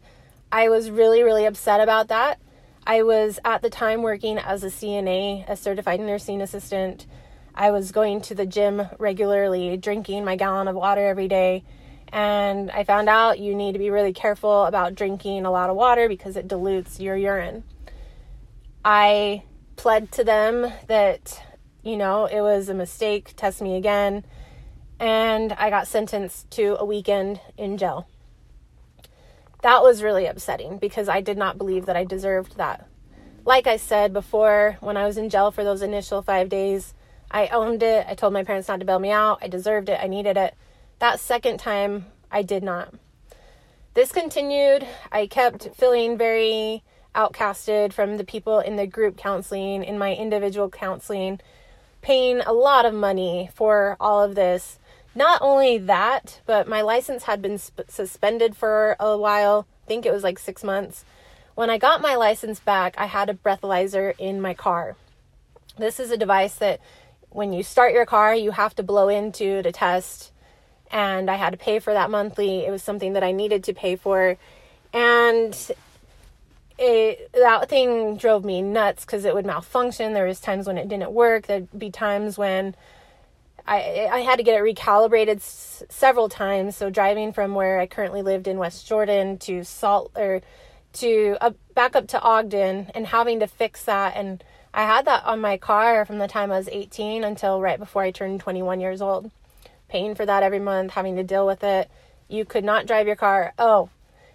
I 0.52 0.70
was 0.70 0.92
really, 0.92 1.24
really 1.24 1.46
upset 1.46 1.82
about 1.82 2.08
that. 2.10 2.40
I 2.90 3.04
was 3.04 3.40
at 3.46 3.62
the 3.62 3.70
time 3.70 4.02
working 4.02 4.40
as 4.40 4.64
a 4.64 4.72
CNA, 4.72 5.48
a 5.48 5.56
certified 5.56 6.00
nursing 6.00 6.42
assistant. 6.42 7.06
I 7.54 7.70
was 7.70 7.92
going 7.92 8.20
to 8.22 8.34
the 8.34 8.48
gym 8.48 8.82
regularly, 8.98 9.78
drinking 9.78 10.26
my 10.26 10.36
gallon 10.36 10.68
of 10.68 10.76
water 10.76 11.08
every 11.08 11.28
day, 11.28 11.64
and 12.12 12.72
I 12.72 12.84
found 12.84 13.08
out 13.08 13.38
you 13.38 13.54
need 13.54 13.74
to 13.74 13.78
be 13.78 13.92
really 13.92 14.12
careful 14.12 14.66
about 14.66 14.96
drinking 14.96 15.46
a 15.46 15.52
lot 15.52 15.70
of 15.70 15.76
water 15.76 16.08
because 16.08 16.36
it 16.36 16.48
dilutes 16.48 17.00
your 17.00 17.16
urine. 17.16 17.64
I 18.84 19.44
pled 19.76 20.12
to 20.14 20.24
them 20.24 20.74
that, 20.88 21.44
you 21.84 21.96
know, 21.96 22.26
it 22.26 22.42
was 22.42 22.70
a 22.70 22.74
mistake, 22.74 23.36
test 23.36 23.62
me 23.62 23.78
again, 23.78 24.26
and 25.00 25.54
I 25.54 25.70
got 25.70 25.88
sentenced 25.88 26.50
to 26.54 26.76
a 26.80 26.86
weekend 26.86 27.40
in 27.56 27.78
jail. 27.78 28.08
That 29.62 29.84
was 29.84 30.04
really 30.04 30.26
upsetting 30.26 30.78
because 30.78 31.10
I 31.10 31.22
did 31.22 31.38
not 31.38 31.58
believe 31.58 31.86
that 31.86 31.98
I 31.98 32.06
deserved 32.06 32.58
that. 32.58 32.88
Like 33.46 33.68
I 33.68 33.78
said 33.78 34.14
before, 34.14 34.78
when 34.80 34.98
I 34.98 35.06
was 35.06 35.18
in 35.18 35.30
jail 35.30 35.52
for 35.52 35.64
those 35.64 35.82
initial 35.82 36.22
five 36.22 36.50
days, 36.50 36.94
I 37.32 37.48
owned 37.48 37.84
it. 37.84 38.06
I 38.08 38.16
told 38.16 38.34
my 38.34 38.44
parents 38.44 38.68
not 38.68 38.80
to 38.80 38.86
bail 38.86 39.00
me 39.00 39.12
out. 39.12 39.40
I 39.42 39.48
deserved 39.48 39.90
it. 39.90 40.00
I 40.02 40.08
needed 40.08 40.38
it. 40.38 40.56
That 41.00 41.20
second 41.20 41.60
time, 41.60 42.06
I 42.32 42.42
did 42.42 42.64
not. 42.64 42.94
This 43.94 44.12
continued. 44.12 44.88
I 45.12 45.28
kept 45.28 45.76
feeling 45.76 46.18
very 46.18 46.84
outcasted 47.16 47.92
from 47.92 48.18
the 48.18 48.24
people 48.24 48.60
in 48.60 48.76
the 48.76 48.88
group 48.88 49.18
counseling, 49.18 49.84
in 49.84 49.98
my 49.98 50.14
individual 50.14 50.70
counseling, 50.70 51.40
paying 52.02 52.40
a 52.42 52.54
lot 52.54 52.86
of 52.86 52.94
money 52.94 53.50
for 53.54 53.98
all 54.00 54.24
of 54.24 54.36
this. 54.36 54.80
Not 55.16 55.42
only 55.42 55.78
that, 55.78 56.42
but 56.46 56.68
my 56.68 56.82
license 56.82 57.24
had 57.24 57.42
been 57.42 57.58
sp- 57.58 57.90
suspended 57.90 58.56
for 58.56 58.96
a 59.00 59.18
while. 59.18 59.68
I 59.86 59.88
think 59.88 60.06
it 60.06 60.14
was 60.14 60.24
like 60.24 60.40
six 60.40 60.64
months. 60.64 61.04
When 61.56 61.70
I 61.70 61.78
got 61.78 62.02
my 62.02 62.16
license 62.16 62.60
back, 62.60 62.96
I 62.98 63.06
had 63.08 63.30
a 63.30 63.34
breathalyzer 63.34 64.14
in 64.18 64.40
my 64.40 64.54
car. 64.54 64.96
This 65.78 66.00
is 66.00 66.12
a 66.12 66.18
device 66.18 66.56
that 66.56 66.80
when 67.30 67.54
you 67.54 67.64
start 67.64 67.94
your 67.94 68.06
car, 68.06 68.34
you 68.34 68.52
have 68.52 68.76
to 68.76 68.84
blow 68.84 69.10
into 69.10 69.62
to 69.62 69.72
test. 69.72 70.32
And 70.92 71.30
I 71.30 71.36
had 71.36 71.52
to 71.52 71.58
pay 71.58 71.80
for 71.80 71.94
that 71.94 72.10
monthly. 72.10 72.66
It 72.66 72.72
was 72.72 72.82
something 72.82 73.14
that 73.14 73.24
I 73.24 73.32
needed 73.32 73.64
to 73.66 73.74
pay 73.74 73.96
for. 73.96 74.38
And 74.94 75.56
it, 76.78 77.32
that 77.34 77.70
thing 77.70 78.16
drove 78.16 78.46
me 78.46 78.62
nuts 78.62 79.06
because 79.06 79.26
it 79.26 79.36
would 79.36 79.46
malfunction. 79.46 80.14
There 80.14 80.26
was 80.26 80.40
times 80.40 80.66
when 80.66 80.78
it 80.78 80.88
didn't 80.88 81.12
work. 81.12 81.48
There'd 81.48 81.68
be 81.78 81.92
times 81.92 82.38
when 82.38 82.76
I 83.70 84.10
I 84.12 84.20
had 84.22 84.38
to 84.38 84.44
get 84.44 84.60
it 84.60 84.64
recalibrated 84.64 85.38
s- 85.38 85.84
several 85.90 86.30
times. 86.30 86.76
So 86.76 86.90
driving 86.90 87.34
from 87.34 87.56
where 87.56 87.80
I 87.80 87.88
currently 87.88 88.22
lived 88.22 88.48
in 88.48 88.58
West 88.58 88.88
Jordan 88.88 89.38
to 89.40 89.64
Salt 89.64 90.12
or 90.16 90.42
to 90.94 91.38
uh, 91.42 91.52
back 91.76 91.96
up 91.96 92.08
to 92.10 92.22
Ogden 92.22 92.92
and 92.96 93.08
having 93.08 93.40
to 93.42 93.48
fix 93.48 93.84
that 93.84 94.16
and 94.16 94.44
I 94.74 94.84
had 94.84 95.06
that 95.06 95.26
on 95.26 95.42
my 95.42 95.58
car 95.58 96.06
from 96.06 96.20
the 96.20 96.28
time 96.28 96.52
I 96.52 96.58
was 96.58 96.70
18 96.70 97.24
until 97.24 97.60
right 97.62 97.80
before 97.80 98.04
I 98.04 98.12
turned 98.12 98.40
21 98.40 98.80
years 98.80 99.02
old. 99.02 99.32
Paying 99.88 100.14
for 100.16 100.26
that 100.26 100.44
every 100.44 100.60
month, 100.60 100.92
having 100.92 101.16
to 101.16 101.24
deal 101.24 101.46
with 101.46 101.64
it. 101.64 101.90
You 102.28 102.46
could 102.46 102.64
not 102.64 102.86
drive 102.86 103.08
your 103.08 103.16
car. 103.16 103.54
Oh, 103.58 103.90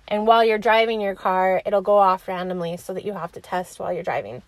and 0.09 0.27
while 0.27 0.45
you're 0.45 0.59
driving 0.59 1.01
your 1.01 1.15
car, 1.15 1.63
it'll 1.65 1.81
go 1.81 1.97
off 1.99 2.27
randomly 2.27 2.77
so 2.77 2.93
that 2.93 3.05
you 3.05 3.13
have 3.13 3.33
to 3.33 3.41
test 3.41 3.79
while 3.79 3.93
you're 3.93 4.03
driving, 4.03 4.43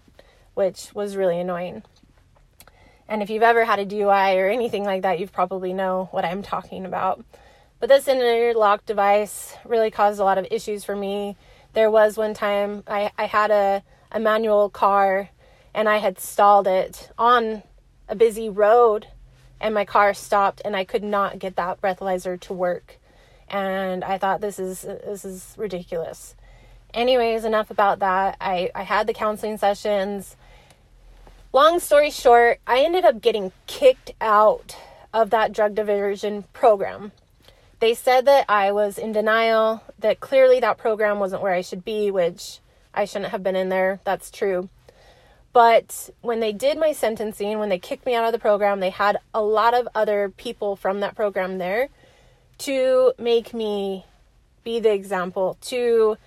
which 0.55 0.93
was 0.95 1.17
really 1.17 1.39
annoying. 1.39 1.85
And 3.09 3.23
if 3.23 3.31
you've 3.31 3.43
ever 3.43 3.65
had 3.65 3.79
a 3.79 3.87
DUI 3.87 4.37
or 4.37 4.49
anything 4.49 4.85
like 4.85 5.03
that, 5.03 5.21
you 5.21 5.29
probably 5.29 5.73
know 5.73 6.09
what 6.11 6.25
I'm 6.25 6.43
talking 6.43 6.85
about. 6.85 7.25
But 7.79 7.89
this 7.89 8.09
interlock 8.09 8.87
device 8.87 9.55
really 9.65 9.91
caused 9.91 10.19
a 10.19 10.25
lot 10.25 10.39
of 10.39 10.47
issues 10.51 10.85
for 10.85 10.97
me. 10.97 11.37
There 11.75 11.91
was 11.91 12.17
one 12.17 12.35
time 12.35 12.83
I, 12.87 13.13
I 13.19 13.27
had 13.27 13.51
a, 13.51 13.83
a 14.11 14.19
manual 14.19 14.71
car 14.71 15.29
and 15.75 15.89
I 15.89 15.99
had 15.99 16.19
stalled 16.19 16.67
it 16.67 17.11
on 17.19 17.63
a 18.09 18.17
busy 18.17 18.49
road 18.49 19.09
and 19.61 19.75
my 19.75 19.85
car 19.85 20.15
stopped 20.15 20.63
and 20.65 20.75
I 20.75 20.85
could 20.85 21.05
not 21.05 21.39
get 21.39 21.57
that 21.57 21.81
breathalyzer 21.81 22.41
to 22.41 22.53
work. 22.53 22.99
And 23.49 24.03
I 24.03 24.19
thought 24.19 24.41
this 24.41 24.59
is 24.59 24.83
this 24.83 25.25
is 25.25 25.55
ridiculous. 25.57 26.35
Anyways, 26.93 27.45
enough 27.45 27.71
about 27.71 27.99
that. 28.01 28.37
I, 28.41 28.71
I 28.75 28.83
had 28.83 29.07
the 29.07 29.15
counseling 29.15 29.59
sessions. 29.59 30.37
Long 31.57 31.81
story 31.81 32.11
short, 32.11 32.61
I 32.67 32.81
ended 32.81 33.07
up 33.07 33.23
getting 33.23 33.51
kicked 33.67 34.11
out 34.21 34.77
of 35.15 35.31
that 35.31 35.53
drug 35.53 35.75
diversion 35.75 36.45
program. 36.53 37.13
They 37.81 37.95
said 37.95 38.27
that 38.27 38.45
I 38.47 38.73
was 38.73 38.99
in 38.99 39.13
denial, 39.13 39.83
that 39.99 40.21
clearly 40.21 40.61
that 40.61 40.77
program 40.77 41.19
wasn't 41.19 41.41
where 41.41 41.55
I 41.55 41.63
should 41.63 41.83
be, 41.83 42.11
which 42.11 42.61
I 42.93 43.07
shouldn't 43.07 43.31
have 43.31 43.43
been 43.43 43.57
in 43.57 43.71
there. 43.71 44.01
That's 44.05 44.31
true. 44.31 44.69
But 45.55 46.11
when 46.21 46.41
they 46.41 46.53
did 46.53 46.79
my 46.79 46.93
sentencing, 46.93 47.59
when 47.59 47.71
they 47.71 47.79
kicked 47.79 48.05
me 48.05 48.15
out 48.15 48.27
of 48.27 48.33
the 48.33 48.39
program, 48.39 48.81
they 48.81 48.91
had 48.91 49.17
a 49.33 49.41
lot 49.41 49.73
of 49.73 49.89
other 49.95 50.29
people 50.29 50.77
from 50.77 51.01
that 51.01 51.17
program 51.17 51.57
there 51.57 51.89
to 52.59 53.15
make 53.19 53.55
me 53.55 54.05
be 54.63 54.79
the 54.79 54.93
example, 54.93 55.57
to 55.63 56.19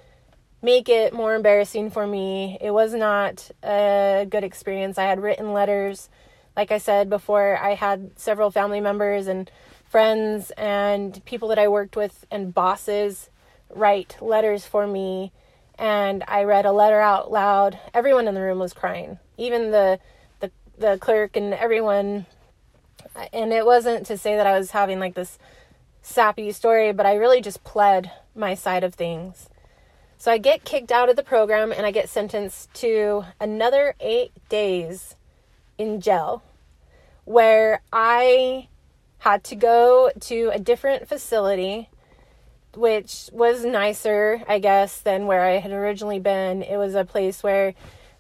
make 0.62 0.90
it 0.90 1.14
more 1.14 1.36
embarrassing 1.36 1.92
for 1.92 2.06
me. 2.06 2.58
It 2.62 2.72
was 2.72 2.94
not 2.94 3.50
a 3.64 4.28
good 4.30 4.44
experience. 4.44 4.98
I 4.98 5.04
had 5.04 5.22
written 5.22 5.54
letters. 5.54 6.10
Like 6.56 6.72
I 6.72 6.78
said 6.78 7.10
before, 7.10 7.58
I 7.58 7.76
had 7.76 8.20
several 8.20 8.52
family 8.52 8.82
members 8.82 9.28
and 9.28 9.50
friends 9.90 10.52
and 10.52 11.24
people 11.26 11.48
that 11.50 11.60
I 11.60 11.68
worked 11.68 11.96
with 11.96 12.26
and 12.30 12.54
bosses 12.54 13.30
write 13.70 14.18
letters 14.22 14.66
for 14.66 14.86
me 14.86 15.32
and 15.80 16.24
I 16.28 16.44
read 16.44 16.66
a 16.66 16.72
letter 16.72 17.00
out 17.00 17.32
loud. 17.32 17.80
Everyone 17.94 18.28
in 18.28 18.36
the 18.36 18.42
room 18.42 18.60
was 18.60 18.74
crying, 18.74 19.18
even 19.38 19.72
the 19.72 20.00
the 20.42 20.52
the 20.78 20.98
clerk 21.00 21.38
and 21.38 21.54
everyone. 21.54 22.26
And 23.34 23.54
it 23.54 23.66
wasn't 23.66 24.06
to 24.08 24.18
say 24.18 24.36
that 24.36 24.46
I 24.46 24.58
was 24.58 24.72
having 24.72 25.00
like 25.00 25.16
this 25.16 25.40
sappy 26.02 26.52
story, 26.52 26.92
but 26.92 27.06
I 27.06 27.16
really 27.16 27.42
just 27.42 27.64
pled 27.64 28.12
my 28.36 28.54
side 28.54 28.84
of 28.84 28.94
things. 28.94 29.50
So 30.20 30.34
I 30.34 30.38
get 30.38 30.66
kicked 30.66 30.92
out 30.92 31.08
of 31.08 31.16
the 31.16 31.24
program 31.24 31.72
and 31.72 31.86
I 31.86 31.92
get 31.92 32.10
sentenced 32.10 32.74
to 32.76 33.24
another 33.40 33.96
8 34.02 34.34
days 34.50 35.16
in 35.78 36.02
jail 36.02 36.44
where 37.24 37.82
I 37.94 38.68
had 39.20 39.46
to 39.46 39.56
go 39.56 40.12
to 40.20 40.52
a 40.54 40.60
different 40.60 41.08
facility 41.08 41.88
which 42.76 43.30
was 43.32 43.64
nicer, 43.64 44.44
I 44.48 44.60
guess, 44.60 45.00
than 45.00 45.26
where 45.26 45.42
I 45.42 45.58
had 45.58 45.72
originally 45.72 46.20
been. 46.20 46.62
It 46.64 46.78
was 46.78 46.96
a 46.96 47.06
place 47.06 47.42
where 47.42 47.74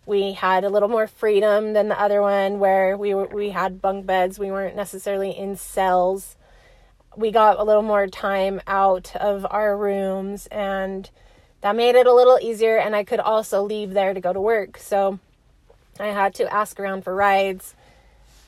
we 0.05 0.33
had 0.33 0.63
a 0.63 0.69
little 0.69 0.89
more 0.89 1.05
freedom 1.05 1.73
than 1.73 1.89
the 1.89 1.99
other 1.99 2.21
one, 2.21 2.59
where 2.59 2.97
we 2.97 3.13
were, 3.13 3.27
we 3.27 3.49
had 3.49 3.81
bunk 3.81 4.05
beds. 4.05 4.39
We 4.39 4.51
weren't 4.51 4.75
necessarily 4.75 5.37
in 5.37 5.55
cells. 5.55 6.35
We 7.15 7.29
got 7.29 7.59
a 7.59 7.63
little 7.63 7.83
more 7.83 8.07
time 8.07 8.59
out 8.65 9.15
of 9.17 9.45
our 9.49 9.77
rooms, 9.77 10.47
and 10.47 11.09
that 11.61 11.75
made 11.75 11.95
it 11.95 12.07
a 12.07 12.13
little 12.13 12.39
easier. 12.41 12.77
And 12.77 12.95
I 12.95 13.03
could 13.03 13.19
also 13.19 13.63
leave 13.63 13.93
there 13.93 14.13
to 14.13 14.21
go 14.21 14.33
to 14.33 14.41
work. 14.41 14.77
So 14.77 15.19
I 15.99 16.07
had 16.07 16.33
to 16.35 16.53
ask 16.53 16.79
around 16.79 17.03
for 17.03 17.13
rides 17.13 17.75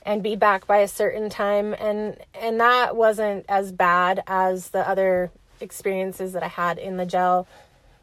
and 0.04 0.22
be 0.22 0.36
back 0.36 0.66
by 0.66 0.78
a 0.78 0.88
certain 0.88 1.30
time 1.30 1.74
and 1.74 2.16
and 2.34 2.60
that 2.60 2.96
wasn't 2.96 3.44
as 3.48 3.72
bad 3.72 4.22
as 4.26 4.70
the 4.70 4.86
other 4.88 5.30
experiences 5.60 6.32
that 6.32 6.42
I 6.42 6.48
had 6.48 6.78
in 6.78 6.96
the 6.96 7.06
gel 7.06 7.46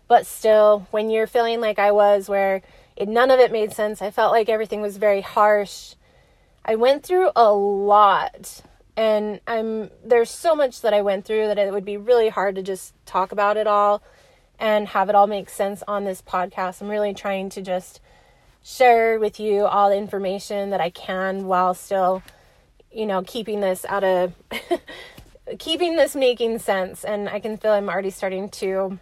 but 0.07 0.25
still 0.25 0.87
when 0.91 1.09
you're 1.09 1.27
feeling 1.27 1.59
like 1.59 1.77
I 1.77 1.91
was 1.91 2.29
where 2.29 2.61
it, 2.95 3.09
none 3.09 3.31
of 3.31 3.39
it 3.39 3.51
made 3.51 3.73
sense 3.73 4.01
I 4.01 4.11
felt 4.11 4.31
like 4.31 4.49
everything 4.49 4.81
was 4.81 4.97
very 4.97 5.21
harsh 5.21 5.95
I 6.63 6.75
went 6.75 7.03
through 7.03 7.31
a 7.35 7.51
lot 7.51 8.61
and 8.95 9.41
I'm 9.45 9.89
there's 10.03 10.29
so 10.29 10.55
much 10.55 10.81
that 10.81 10.93
I 10.93 11.01
went 11.01 11.25
through 11.25 11.47
that 11.47 11.57
it 11.57 11.73
would 11.73 11.85
be 11.85 11.97
really 11.97 12.29
hard 12.29 12.55
to 12.55 12.61
just 12.61 12.93
talk 13.05 13.31
about 13.31 13.57
it 13.57 13.67
all 13.67 14.01
and 14.59 14.89
have 14.89 15.09
it 15.09 15.15
all 15.15 15.27
make 15.27 15.49
sense 15.49 15.81
on 15.87 16.03
this 16.03 16.21
podcast 16.21 16.81
I'm 16.81 16.89
really 16.89 17.13
trying 17.13 17.49
to 17.51 17.61
just 17.61 18.01
share 18.63 19.17
with 19.17 19.39
you 19.39 19.65
all 19.65 19.89
the 19.89 19.97
information 19.97 20.69
that 20.71 20.81
I 20.81 20.89
can 20.89 21.45
while 21.45 21.73
still, 21.73 22.21
you 22.91 23.05
know, 23.05 23.23
keeping 23.25 23.61
this 23.61 23.85
out 23.85 24.03
of 24.03 24.33
keeping 25.59 25.95
this 25.95 26.15
making 26.15 26.59
sense. 26.59 27.03
And 27.03 27.29
I 27.29 27.39
can 27.39 27.57
feel 27.57 27.71
I'm 27.71 27.89
already 27.89 28.11
starting 28.11 28.49
to 28.49 28.99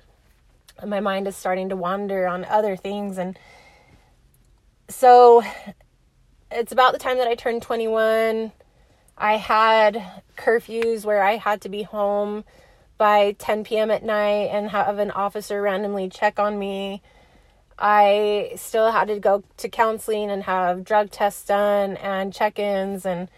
my 0.86 1.00
mind 1.00 1.28
is 1.28 1.36
starting 1.36 1.70
to 1.70 1.76
wander 1.76 2.28
on 2.28 2.46
other 2.46 2.76
things 2.76 3.18
and 3.18 3.38
so 4.90 5.44
it's 6.52 6.72
about 6.72 6.94
the 6.94 7.00
time 7.00 7.18
that 7.18 7.28
I 7.28 7.36
turned 7.36 7.62
21. 7.62 8.52
I 9.18 9.34
had 9.36 10.24
curfews 10.38 11.04
where 11.04 11.22
I 11.22 11.38
had 11.38 11.62
to 11.62 11.70
be 11.70 11.84
home 11.84 12.46
by 12.98 13.36
10 13.38 13.64
p.m. 13.64 13.92
at 13.92 14.04
night 14.04 14.50
and 14.52 14.70
have 14.70 15.00
an 15.00 15.12
officer 15.12 15.62
randomly 15.62 16.10
check 16.10 16.40
on 16.40 16.58
me 16.58 17.02
I 17.80 18.54
still 18.56 18.92
had 18.92 19.08
to 19.10 19.20
go 19.20 19.44
to 19.58 19.70
counseling 19.70 20.32
and 20.32 20.44
have 20.44 20.84
drug 20.84 21.12
tests 21.12 21.46
done 21.46 21.98
and 21.98 22.34
check 22.34 22.58
ins, 22.58 23.06
and 23.06 23.30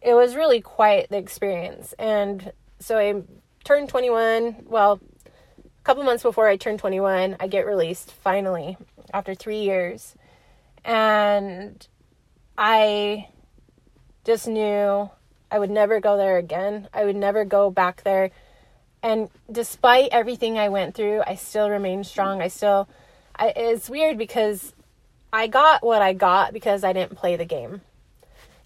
it 0.00 0.14
was 0.14 0.36
really 0.36 0.60
quite 0.60 1.10
the 1.10 1.18
experience. 1.18 1.92
And 1.98 2.52
so 2.78 2.96
I 2.96 3.22
turned 3.64 3.90
21. 3.90 4.64
Well, 4.66 5.00
a 5.26 5.84
couple 5.84 6.02
months 6.04 6.22
before 6.22 6.48
I 6.48 6.56
turned 6.56 6.78
21, 6.78 7.36
I 7.38 7.46
get 7.46 7.66
released 7.66 8.12
finally 8.12 8.78
after 9.12 9.34
three 9.34 9.60
years. 9.60 10.14
And 10.84 11.86
I 12.56 13.28
just 14.24 14.48
knew 14.48 15.10
I 15.50 15.58
would 15.58 15.70
never 15.70 16.00
go 16.00 16.16
there 16.16 16.38
again. 16.38 16.88
I 16.94 17.04
would 17.04 17.16
never 17.16 17.44
go 17.44 17.70
back 17.70 18.02
there. 18.02 18.30
And 19.08 19.30
despite 19.50 20.10
everything 20.12 20.58
I 20.58 20.68
went 20.68 20.94
through, 20.94 21.22
I 21.26 21.34
still 21.36 21.70
remained 21.70 22.06
strong. 22.06 22.42
I 22.42 22.48
still 22.48 22.86
I, 23.34 23.54
it's 23.56 23.88
weird 23.88 24.18
because 24.18 24.74
I 25.32 25.46
got 25.46 25.82
what 25.82 26.02
I 26.02 26.12
got 26.12 26.52
because 26.52 26.84
I 26.84 26.92
didn't 26.92 27.16
play 27.16 27.34
the 27.34 27.46
game. 27.46 27.80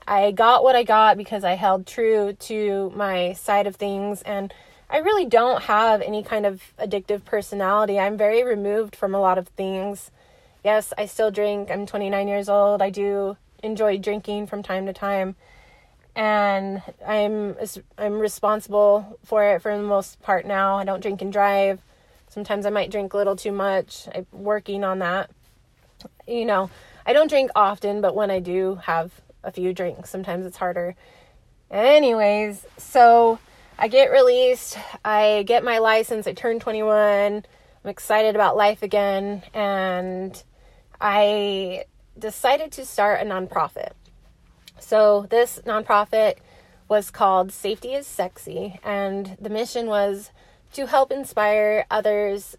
I 0.04 0.32
got 0.32 0.64
what 0.64 0.74
I 0.74 0.82
got 0.82 1.16
because 1.16 1.44
I 1.44 1.52
held 1.52 1.86
true 1.86 2.32
to 2.32 2.90
my 2.96 3.34
side 3.34 3.68
of 3.68 3.76
things 3.76 4.20
and 4.22 4.52
I 4.90 4.96
really 4.96 5.26
don't 5.26 5.62
have 5.62 6.02
any 6.02 6.24
kind 6.24 6.44
of 6.44 6.60
addictive 6.76 7.24
personality. 7.24 8.00
I'm 8.00 8.16
very 8.16 8.42
removed 8.42 8.96
from 8.96 9.14
a 9.14 9.20
lot 9.20 9.38
of 9.38 9.46
things. 9.46 10.10
Yes, 10.64 10.92
I 10.98 11.06
still 11.06 11.30
drink. 11.30 11.70
I'm 11.70 11.86
29 11.86 12.26
years 12.26 12.48
old. 12.48 12.82
I 12.82 12.90
do 12.90 13.36
enjoy 13.62 13.96
drinking 13.96 14.48
from 14.48 14.64
time 14.64 14.86
to 14.86 14.92
time. 14.92 15.36
And 16.14 16.82
I'm 17.06 17.56
I'm 17.96 18.18
responsible 18.18 19.18
for 19.24 19.44
it 19.44 19.62
for 19.62 19.76
the 19.76 19.82
most 19.82 20.20
part 20.22 20.46
now. 20.46 20.76
I 20.76 20.84
don't 20.84 21.00
drink 21.00 21.22
and 21.22 21.32
drive. 21.32 21.80
Sometimes 22.28 22.66
I 22.66 22.70
might 22.70 22.90
drink 22.90 23.12
a 23.14 23.16
little 23.16 23.36
too 23.36 23.52
much. 23.52 24.08
I'm 24.14 24.26
working 24.32 24.84
on 24.84 24.98
that. 25.00 25.30
You 26.26 26.44
know, 26.44 26.70
I 27.06 27.12
don't 27.12 27.28
drink 27.28 27.50
often, 27.54 28.00
but 28.00 28.14
when 28.14 28.30
I 28.30 28.40
do 28.40 28.76
have 28.84 29.12
a 29.42 29.50
few 29.52 29.72
drinks, 29.72 30.10
sometimes 30.10 30.46
it's 30.46 30.56
harder. 30.56 30.94
Anyways, 31.70 32.66
so 32.76 33.38
I 33.78 33.88
get 33.88 34.12
released. 34.12 34.78
I 35.04 35.44
get 35.46 35.64
my 35.64 35.78
license. 35.78 36.26
I 36.26 36.32
turn 36.34 36.60
21. 36.60 36.92
I'm 36.94 37.90
excited 37.90 38.34
about 38.34 38.56
life 38.56 38.82
again. 38.82 39.42
And 39.54 40.40
I 41.00 41.84
decided 42.18 42.72
to 42.72 42.84
start 42.84 43.20
a 43.20 43.24
nonprofit. 43.24 43.92
So 44.82 45.26
this 45.30 45.60
nonprofit 45.64 46.34
was 46.88 47.10
called 47.10 47.52
Safety 47.52 47.94
is 47.94 48.06
Sexy. 48.06 48.78
And 48.82 49.36
the 49.40 49.48
mission 49.48 49.86
was 49.86 50.30
to 50.74 50.86
help 50.86 51.12
inspire 51.12 51.86
others 51.90 52.56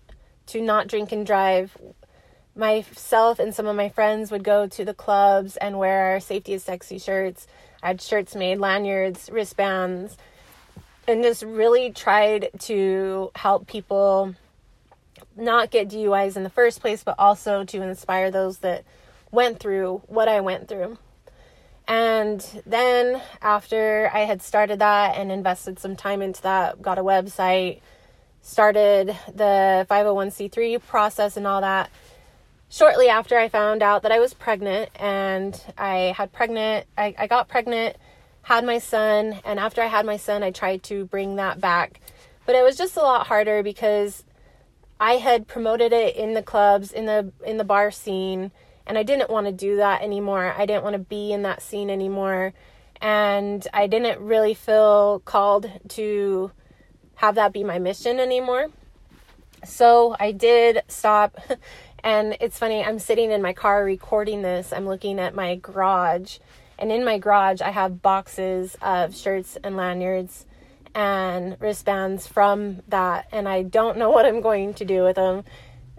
to 0.48 0.62
not 0.62 0.88
drink 0.88 1.12
and 1.12 1.26
drive. 1.26 1.78
Myself 2.56 3.40
and 3.40 3.54
some 3.54 3.68
of 3.68 3.76
my 3.76 3.90
friends 3.90 4.32
would 4.32 4.44
go 4.44 4.68
to 4.68 4.86
the 4.86 4.94
clubs 4.94 5.58
and 5.58 5.78
wear 5.78 6.14
our 6.14 6.20
Safety 6.20 6.54
is 6.54 6.64
Sexy 6.64 6.98
shirts. 6.98 7.46
I 7.84 7.88
had 7.88 8.02
shirts 8.02 8.36
made, 8.36 8.58
lanyards, 8.58 9.30
wristbands, 9.30 10.18
and 11.08 11.24
just 11.24 11.44
really 11.44 11.92
tried 11.92 12.50
to 12.60 13.32
help 13.36 13.68
people 13.68 14.34
not 15.36 15.72
get 15.72 15.90
DUIs 15.90 16.38
in 16.38 16.44
the 16.44 16.50
first 16.50 16.80
place, 16.80 17.04
but 17.04 17.16
also 17.20 17.66
to 17.66 17.82
inspire 17.82 18.32
those 18.32 18.60
that 18.60 18.86
went 19.30 19.60
through 19.60 20.02
what 20.08 20.28
I 20.28 20.40
went 20.40 20.70
through. 20.70 20.98
And 21.88 22.63
then 22.65 23.22
after 23.41 24.10
I 24.13 24.19
had 24.19 24.41
started 24.41 24.80
that 24.80 25.17
and 25.17 25.32
invested 25.32 25.80
some 25.80 25.96
time 25.96 26.22
into 26.22 26.41
that, 26.43 26.82
got 26.82 26.98
a 26.98 27.04
website, 27.04 27.82
started 28.41 29.17
the 29.34 29.86
501c3 29.89 30.82
process 30.86 31.38
and 31.38 31.48
all 31.48 31.62
that 31.62 31.89
shortly 32.69 33.08
after 33.08 33.38
I 33.38 33.50
found 33.50 33.84
out 33.84 34.02
that 34.02 34.12
I 34.12 34.19
was 34.19 34.34
pregnant 34.34 34.89
and 34.96 35.60
I 35.78 36.13
had 36.17 36.34
pregnant 36.34 36.88
I, 36.98 37.13
I 37.17 37.28
got 37.28 37.48
pregnant 37.48 37.98
had 38.41 38.65
my 38.65 38.80
son 38.80 39.39
and 39.46 39.60
after 39.60 39.82
I 39.82 39.88
had 39.88 40.06
my 40.06 40.17
son 40.17 40.43
I 40.43 40.52
tried 40.52 40.84
to 40.84 41.06
bring 41.06 41.36
that 41.36 41.62
back. 41.62 42.02
But 42.46 42.56
it 42.56 42.63
was 42.63 42.76
just 42.76 42.98
a 42.98 43.02
lot 43.02 43.28
harder 43.28 43.63
because 43.63 44.26
I 45.00 45.13
had 45.13 45.48
promoted 45.48 45.93
it 45.93 46.15
in 46.15 46.34
the 46.34 46.41
clubs 46.41 46.91
in 46.91 47.06
the 47.06 47.32
in 47.46 47.58
the 47.58 47.63
bar 47.63 47.91
scene 47.91 48.52
and 48.86 48.98
I 48.98 49.04
didn't 49.04 49.30
want 49.30 49.48
to 49.48 49.54
do 49.54 49.78
that 49.78 50.02
anymore 50.02 50.54
I 50.58 50.65
didn't 50.65 50.84
want 50.84 50.93
to 50.93 51.00
be 51.00 51.32
in 51.32 51.43
that 51.43 51.62
scene 51.62 51.89
anymore 51.89 52.54
and 53.04 53.67
I 53.74 53.88
didn't 53.88 54.22
really 54.22 54.54
feel 54.54 55.22
called 55.26 55.69
to 55.89 56.52
have 57.15 57.36
that 57.36 57.52
be 57.52 57.63
my 57.63 57.78
mission 57.78 58.19
anymore. 58.19 58.67
So 59.65 60.15
I 60.19 60.32
did 60.32 60.84
stop. 60.88 61.39
And 62.06 62.36
it's 62.41 62.60
funny, 62.60 62.84
I'm 62.84 63.00
sitting 63.00 63.32
in 63.32 63.41
my 63.41 63.54
car 63.54 63.82
recording 63.82 64.41
this. 64.41 64.74
I'm 64.74 64.86
looking 64.86 65.22
at 65.22 65.34
my 65.34 65.56
garage. 65.56 66.39
And 66.78 66.91
in 66.91 67.06
my 67.06 67.17
garage, 67.17 67.62
I 67.62 67.69
have 67.69 68.02
boxes 68.02 68.76
of 68.82 69.15
shirts 69.15 69.58
and 69.63 69.78
lanyards 69.78 70.46
and 70.93 71.56
wristbands 71.62 72.28
from 72.28 72.82
that. 72.89 73.30
And 73.32 73.48
I 73.48 73.63
don't 73.63 73.98
know 73.98 74.10
what 74.15 74.26
I'm 74.26 74.41
going 74.41 74.74
to 74.74 74.84
do 74.84 75.04
with 75.04 75.15
them. 75.15 75.46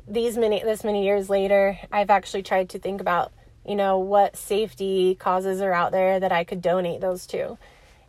These 0.07 0.37
many, 0.37 0.63
this 0.63 0.85
many 0.85 1.05
years 1.05 1.31
later, 1.31 1.79
I've 1.91 2.11
actually 2.11 2.43
tried 2.43 2.69
to 2.71 2.79
think 2.79 3.01
about, 3.01 3.33
you 3.67 3.75
know, 3.75 3.99
what 3.99 4.37
safety 4.37 5.15
causes 5.15 5.61
are 5.61 5.73
out 5.73 5.93
there 5.93 6.21
that 6.21 6.33
I 6.33 6.45
could 6.45 6.61
donate 6.61 7.01
those 7.01 7.27
to. 7.29 7.59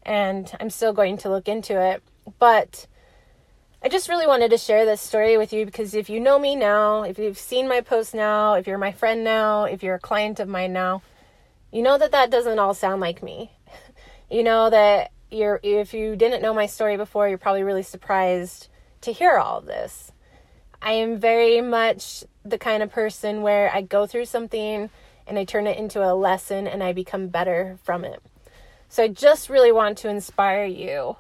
And 0.03 0.51
I'm 0.60 0.69
still 0.69 0.93
going 0.93 1.17
to 1.19 1.29
look 1.29 1.47
into 1.47 1.79
it. 1.81 2.03
But 2.39 2.88
I 3.86 3.88
just 3.88 4.10
really 4.10 4.25
wanted 4.25 4.49
to 4.49 4.58
share 4.58 4.84
this 4.84 4.99
story 4.99 5.38
with 5.38 5.53
you 5.53 5.63
because 5.63 5.93
if 5.93 6.10
you 6.10 6.19
know 6.19 6.39
me 6.39 6.55
now, 6.55 7.03
if 7.03 7.19
you've 7.19 7.38
seen 7.38 7.67
my 7.67 7.81
post 7.81 8.15
now, 8.15 8.55
if 8.55 8.65
you're 8.65 8.79
my 8.79 8.91
friend 8.91 9.23
now, 9.23 9.65
if 9.65 9.84
you're 9.84 9.93
a 9.93 9.99
client 9.99 10.39
of 10.39 10.47
mine 10.47 10.73
now, 10.73 11.03
you 11.71 11.84
know 11.84 11.97
that 11.97 12.12
that 12.12 12.31
doesn't 12.31 12.58
all 12.58 12.73
sound 12.73 12.99
like 12.99 13.21
me. 13.21 13.51
you 14.31 14.43
know 14.43 14.71
that 14.71 15.12
you're 15.29 15.60
if 15.62 15.93
you 15.93 16.15
didn't 16.15 16.41
know 16.41 16.53
my 16.53 16.65
story 16.65 16.97
before, 16.97 17.29
you're 17.29 17.38
probably 17.38 17.62
really 17.62 17.84
surprised 17.84 18.69
to 19.01 19.12
hear 19.12 19.38
all 19.38 19.60
of 19.60 19.65
this. 19.67 20.12
I 20.85 20.91
am 20.91 21.17
very 21.17 21.61
much 21.61 22.23
the 22.43 22.59
kind 22.59 22.83
of 22.83 22.91
person 22.91 23.41
where 23.41 23.73
I 23.73 23.81
go 23.81 24.05
through 24.05 24.25
something 24.25 24.91
and 25.25 25.39
I 25.39 25.43
turn 25.43 25.65
it 25.65 25.79
into 25.79 26.07
a 26.07 26.13
lesson 26.13 26.67
and 26.67 26.83
I 26.83 26.93
become 26.93 27.27
better 27.27 27.79
from 27.83 28.05
it. 28.05 28.21
So 28.87 29.01
I 29.01 29.07
just 29.07 29.49
really 29.49 29.71
want 29.71 29.97
to 29.99 30.09
inspire 30.09 30.65
you 30.65 31.17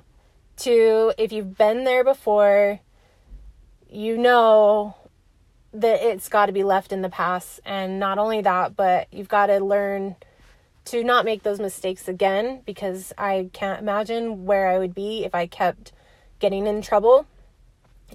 to 0.57 1.13
if 1.17 1.31
you've 1.31 1.57
been 1.57 1.83
there 1.83 2.03
before, 2.03 2.79
you 3.89 4.19
know 4.19 4.95
that 5.73 5.99
it's 6.03 6.29
got 6.29 6.45
to 6.45 6.51
be 6.51 6.63
left 6.63 6.91
in 6.91 7.01
the 7.01 7.09
past. 7.09 7.59
And 7.65 7.99
not 7.99 8.19
only 8.19 8.41
that, 8.41 8.75
but 8.75 9.07
you've 9.11 9.27
got 9.27 9.47
to 9.47 9.59
learn 9.59 10.15
to 10.85 11.03
not 11.03 11.25
make 11.25 11.41
those 11.41 11.59
mistakes 11.59 12.07
again 12.07 12.61
because 12.67 13.13
I 13.17 13.49
can't 13.51 13.81
imagine 13.81 14.45
where 14.45 14.67
I 14.67 14.77
would 14.77 14.93
be 14.93 15.25
if 15.25 15.33
I 15.33 15.47
kept 15.47 15.91
getting 16.37 16.67
in 16.67 16.83
trouble. 16.83 17.25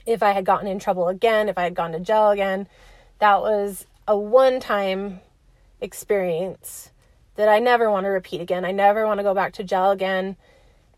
If 0.06 0.22
I 0.22 0.32
had 0.32 0.44
gotten 0.44 0.66
in 0.66 0.78
trouble 0.78 1.08
again, 1.08 1.48
if 1.48 1.58
I 1.58 1.62
had 1.62 1.74
gone 1.74 1.92
to 1.92 2.00
jail 2.00 2.30
again. 2.30 2.66
That 3.18 3.42
was 3.42 3.86
a 4.08 4.16
one 4.16 4.60
time 4.60 5.20
experience 5.80 6.90
that 7.36 7.48
I 7.48 7.58
never 7.58 7.90
want 7.90 8.04
to 8.04 8.10
repeat 8.10 8.40
again. 8.40 8.64
I 8.64 8.72
never 8.72 9.06
want 9.06 9.18
to 9.18 9.24
go 9.24 9.34
back 9.34 9.54
to 9.54 9.64
jail 9.64 9.90
again. 9.90 10.36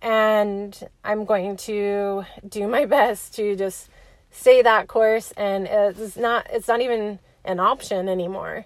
And 0.01 0.89
I'm 1.05 1.25
going 1.25 1.57
to 1.59 2.25
do 2.49 2.67
my 2.77 2.85
best 2.85 3.35
to 3.37 3.57
just 3.57 3.89
stay 4.31 4.63
that 4.63 4.89
course 4.89 5.31
and 5.37 5.67
it's 5.67 6.17
not 6.17 6.47
it's 6.51 6.67
not 6.67 6.81
even 6.81 7.19
an 7.45 7.61
option 7.61 8.09
anymore. 8.09 8.65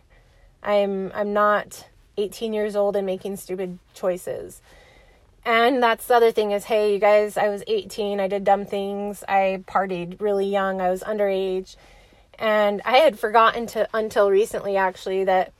I'm 0.62 1.11
I'm 1.15 1.33
not 1.33 1.87
18 2.17 2.53
years 2.53 2.77
old 2.77 2.97
and 2.97 3.05
making 3.05 3.37
stupid 3.37 3.79
choices. 3.93 4.62
And 5.47 5.81
that's 5.81 6.09
the 6.09 6.17
other 6.17 6.33
thing 6.33 6.51
is, 6.51 6.65
hey, 6.65 6.93
you 6.93 6.99
guys, 6.99 7.37
I 7.37 7.49
was 7.49 7.63
18. 7.69 8.19
I 8.19 8.27
did 8.27 8.43
dumb 8.43 8.67
things. 8.67 9.23
I 9.29 9.63
partied 9.69 10.21
really 10.21 10.49
young. 10.49 10.81
I 10.81 10.91
was 10.91 11.05
underage. 11.05 11.77
And 12.37 12.83
I 12.85 12.97
had 12.97 13.17
forgotten 13.17 13.69
to 13.69 13.89
until 13.95 14.29
recently 14.29 14.77
actually 14.77 15.23
that 15.25 15.53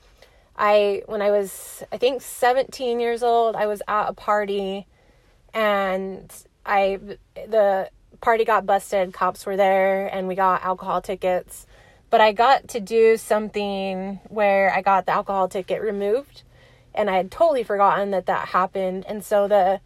I 0.57 1.03
when 1.05 1.21
I 1.21 1.31
was 1.31 1.83
I 1.89 1.97
think 1.97 2.21
17 2.21 2.99
years 2.99 3.23
old, 3.23 3.55
I 3.55 3.65
was 3.67 3.81
at 3.87 4.09
a 4.09 4.13
party 4.13 4.87
and 5.53 6.31
I 6.65 6.99
the 7.47 7.89
party 8.19 8.43
got 8.43 8.65
busted, 8.65 9.13
cops 9.13 9.45
were 9.45 9.55
there 9.55 10.07
and 10.07 10.27
we 10.27 10.35
got 10.35 10.65
alcohol 10.65 11.01
tickets. 11.01 11.65
But 12.09 12.19
I 12.19 12.33
got 12.33 12.67
to 12.69 12.81
do 12.81 13.15
something 13.15 14.19
where 14.27 14.73
I 14.73 14.81
got 14.81 15.05
the 15.05 15.13
alcohol 15.13 15.47
ticket 15.47 15.81
removed 15.81 16.43
and 16.97 17.09
I 17.09 17.17
had 17.17 17.31
totally 17.31 17.63
forgotten 17.63 18.11
that 18.11 18.25
that 18.25 18.49
happened. 18.49 19.05
And 19.07 19.23
so 19.23 19.47
the 19.47 19.79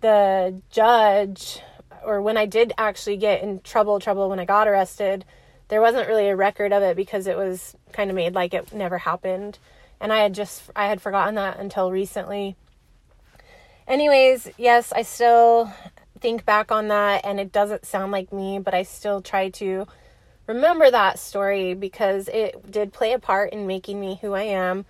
the 0.00 0.62
judge 0.70 1.60
or 2.04 2.22
when 2.22 2.36
I 2.36 2.46
did 2.46 2.72
actually 2.78 3.16
get 3.16 3.42
in 3.42 3.60
trouble 3.60 3.98
trouble 3.98 4.30
when 4.30 4.38
I 4.38 4.44
got 4.44 4.68
arrested, 4.68 5.24
there 5.68 5.80
wasn't 5.80 6.08
really 6.08 6.28
a 6.28 6.36
record 6.36 6.72
of 6.72 6.82
it 6.82 6.96
because 6.96 7.26
it 7.26 7.36
was 7.36 7.76
kind 7.92 8.10
of 8.10 8.16
made 8.16 8.34
like 8.34 8.54
it 8.54 8.72
never 8.72 8.98
happened. 8.98 9.58
And 10.00 10.12
I 10.12 10.20
had 10.20 10.34
just 10.34 10.70
I 10.76 10.86
had 10.86 11.02
forgotten 11.02 11.34
that 11.34 11.58
until 11.58 11.90
recently. 11.90 12.56
Anyways, 13.88 14.48
yes, 14.56 14.92
I 14.92 15.02
still 15.02 15.72
think 16.20 16.44
back 16.44 16.72
on 16.72 16.88
that 16.88 17.24
and 17.24 17.38
it 17.38 17.52
doesn't 17.52 17.86
sound 17.86 18.12
like 18.12 18.32
me, 18.32 18.58
but 18.58 18.74
I 18.74 18.84
still 18.84 19.20
try 19.20 19.48
to 19.50 19.86
remember 20.46 20.90
that 20.90 21.18
story 21.18 21.74
because 21.74 22.28
it 22.28 22.70
did 22.70 22.92
play 22.92 23.12
a 23.12 23.18
part 23.18 23.52
in 23.52 23.66
making 23.66 24.00
me 24.00 24.18
who 24.20 24.32
I 24.32 24.42
am. 24.42 24.86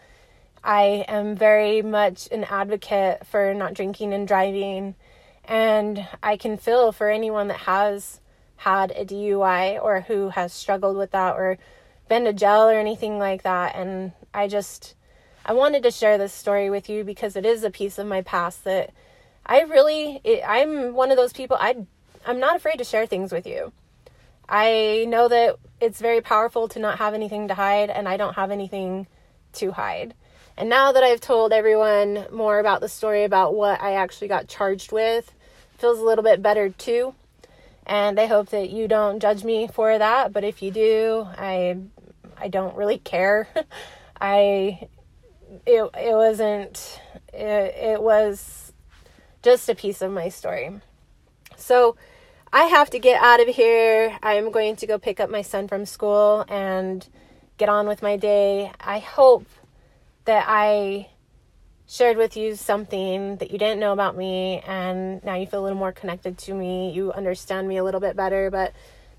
I 0.67 1.05
am 1.07 1.37
very 1.37 1.81
much 1.81 2.29
an 2.33 2.43
advocate 2.43 3.25
for 3.25 3.55
not 3.55 3.73
drinking 3.73 4.13
and 4.13 4.27
driving, 4.27 4.97
and 5.45 6.09
I 6.25 6.37
can 6.37 6.57
feel 6.57 6.91
for 6.91 7.09
anyone 7.09 7.47
that 7.49 7.61
has 7.61 8.21
had 8.57 8.91
a 8.91 9.05
DUI 9.05 9.81
or 9.81 10.01
who 10.01 10.31
has 10.31 10.53
struggled 10.53 10.97
with 10.97 11.13
that 11.13 11.37
or 11.37 11.57
been 12.09 12.25
to 12.25 12.33
jail 12.33 12.63
or 12.69 12.81
anything 12.81 13.17
like 13.17 13.45
that. 13.45 13.77
And 13.77 14.11
I 14.35 14.49
just, 14.49 14.97
I 15.45 15.53
wanted 15.53 15.85
to 15.85 15.93
share 15.93 16.19
this 16.19 16.33
story 16.33 16.69
with 16.69 16.89
you 16.89 17.05
because 17.05 17.37
it 17.37 17.47
is 17.47 17.63
a 17.63 17.71
piece 17.71 17.97
of 17.97 18.09
my 18.09 18.23
past 18.23 18.65
that 18.65 18.93
I 19.47 19.61
really, 19.61 20.21
it, 20.25 20.43
I'm 20.45 20.95
one 20.95 21.13
of 21.13 21.17
those 21.17 21.33
people, 21.33 21.57
I, 21.61 21.77
I'm 22.27 22.41
not 22.41 22.57
afraid 22.57 22.79
to 22.79 22.85
share 22.85 23.07
things 23.07 23.31
with 23.31 23.47
you. 23.47 23.73
I 24.49 25.07
know 25.07 25.29
that 25.29 25.59
it's 25.81 26.01
very 26.01 26.21
powerful 26.21 26.67
to 26.69 26.81
not 26.81 26.99
have 26.99 27.15
anything 27.15 27.47
to 27.47 27.55
hide, 27.55 27.89
and 27.89 28.09
I 28.09 28.17
don't 28.17 28.35
have 28.35 28.51
anything 28.51 29.07
to 29.55 29.71
hide. 29.71 30.15
And 30.59 30.71
now 30.71 30.93
that 30.93 31.03
I've 31.03 31.21
told 31.21 31.53
everyone 31.53 32.27
more 32.33 32.59
about 32.59 32.81
the 32.81 32.89
story 32.89 33.25
about 33.25 33.55
what 33.55 33.81
I 33.81 33.95
actually 33.95 34.29
got 34.29 34.49
charged 34.49 34.91
with, 34.91 35.33
feels 35.77 35.99
a 35.99 36.05
little 36.05 36.25
bit 36.25 36.41
better 36.41 36.71
too. 36.71 37.15
And 37.87 38.19
I 38.19 38.27
hope 38.27 38.49
that 38.51 38.71
you 38.71 38.89
don't 38.89 39.21
judge 39.21 39.45
me 39.45 39.69
for 39.69 39.97
that, 39.99 40.33
but 40.33 40.45
if 40.45 40.63
you 40.63 40.71
do, 40.71 41.27
I 41.37 41.79
I 42.39 42.49
don't 42.49 42.77
really 42.77 42.99
care. 42.99 43.49
I 44.21 44.89
it 45.67 45.91
it 45.95 46.15
wasn't 46.15 47.01
it, 47.33 47.75
it 47.93 48.03
was 48.03 48.73
just 49.43 49.69
a 49.69 49.75
piece 49.75 50.03
of 50.03 50.11
my 50.11 50.31
story. 50.31 50.81
So 51.57 51.97
I 52.53 52.65
have 52.65 52.91
to 52.91 52.99
get 52.99 53.23
out 53.23 53.41
of 53.41 53.55
here. 53.55 54.19
I'm 54.23 54.51
going 54.51 54.77
to 54.77 54.87
go 54.87 54.99
pick 54.99 55.21
up 55.21 55.31
my 55.31 55.43
son 55.43 55.69
from 55.69 55.85
school 55.85 56.45
and 56.49 57.07
get 57.59 57.69
on 57.69 57.87
with 57.87 58.03
my 58.03 58.17
day. 58.17 58.73
I 58.81 58.99
hope 58.99 59.47
that 60.27 60.45
I 60.47 61.09
shared 61.89 62.17
with 62.17 62.37
you 62.37 62.57
something 62.57 63.37
that 63.37 63.51
you 63.51 63.59
didn't 63.59 63.81
know 63.81 63.93
about 63.93 64.17
me 64.17 64.61
and 64.67 65.23
now 65.25 65.37
you 65.37 65.47
feel 65.47 65.61
a 65.61 65.65
little 65.65 65.79
more 65.79 65.93
connected 65.93 66.37
to 66.37 66.55
me. 66.55 66.91
You 66.93 67.13
understand 67.13 67.69
me 67.69 67.77
a 67.77 67.85
little 67.85 68.01
bit 68.01 68.17
better, 68.17 68.51
but 68.51 68.73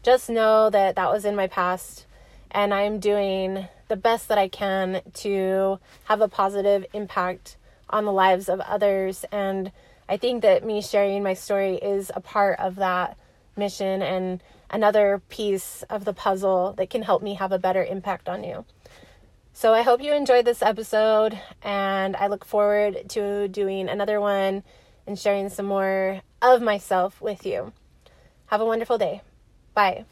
just 0.03 0.29
know 0.29 0.69
that 0.69 0.95
that 0.95 1.11
was 1.11 1.25
in 1.25 1.35
my 1.35 1.47
past 1.47 2.05
and 2.51 2.73
I'm 2.73 2.99
doing 2.99 3.67
the 3.87 3.95
best 3.95 4.27
that 4.27 4.37
I 4.37 4.49
can 4.49 5.01
to 5.15 5.79
have 6.05 6.21
a 6.21 6.27
positive 6.27 6.85
impact 6.93 7.57
on 7.89 8.03
the 8.03 8.11
lives 8.11 8.49
of 8.49 8.59
others 8.59 9.25
and 9.31 9.71
I 10.09 10.17
think 10.17 10.41
that 10.41 10.65
me 10.65 10.81
sharing 10.81 11.23
my 11.23 11.33
story 11.33 11.75
is 11.75 12.11
a 12.15 12.21
part 12.21 12.59
of 12.59 12.75
that 12.75 13.17
mission 13.57 14.01
and 14.01 14.41
another 14.69 15.21
piece 15.29 15.83
of 15.89 16.05
the 16.05 16.13
puzzle 16.13 16.73
that 16.77 16.89
can 16.89 17.01
help 17.01 17.21
me 17.21 17.35
have 17.35 17.51
a 17.51 17.59
better 17.59 17.83
impact 17.83 18.29
on 18.29 18.43
you. 18.43 18.65
So 19.57 19.73
I 19.73 19.81
hope 19.81 20.03
you 20.03 20.13
enjoyed 20.13 20.45
this 20.45 20.61
episode 20.61 21.35
and 21.63 22.15
I 22.15 22.27
look 22.27 22.45
forward 22.45 23.09
to 23.09 23.47
doing 23.47 23.89
another 23.89 24.21
one 24.21 24.63
and 25.07 25.17
sharing 25.17 25.49
some 25.49 25.65
more 25.65 26.21
of 26.43 26.61
myself 26.61 27.19
with 27.19 27.43
you. 27.43 27.73
Have 28.45 28.61
a 28.61 28.65
wonderful 28.65 28.99
day. 28.99 29.23
Bye. 29.73 30.05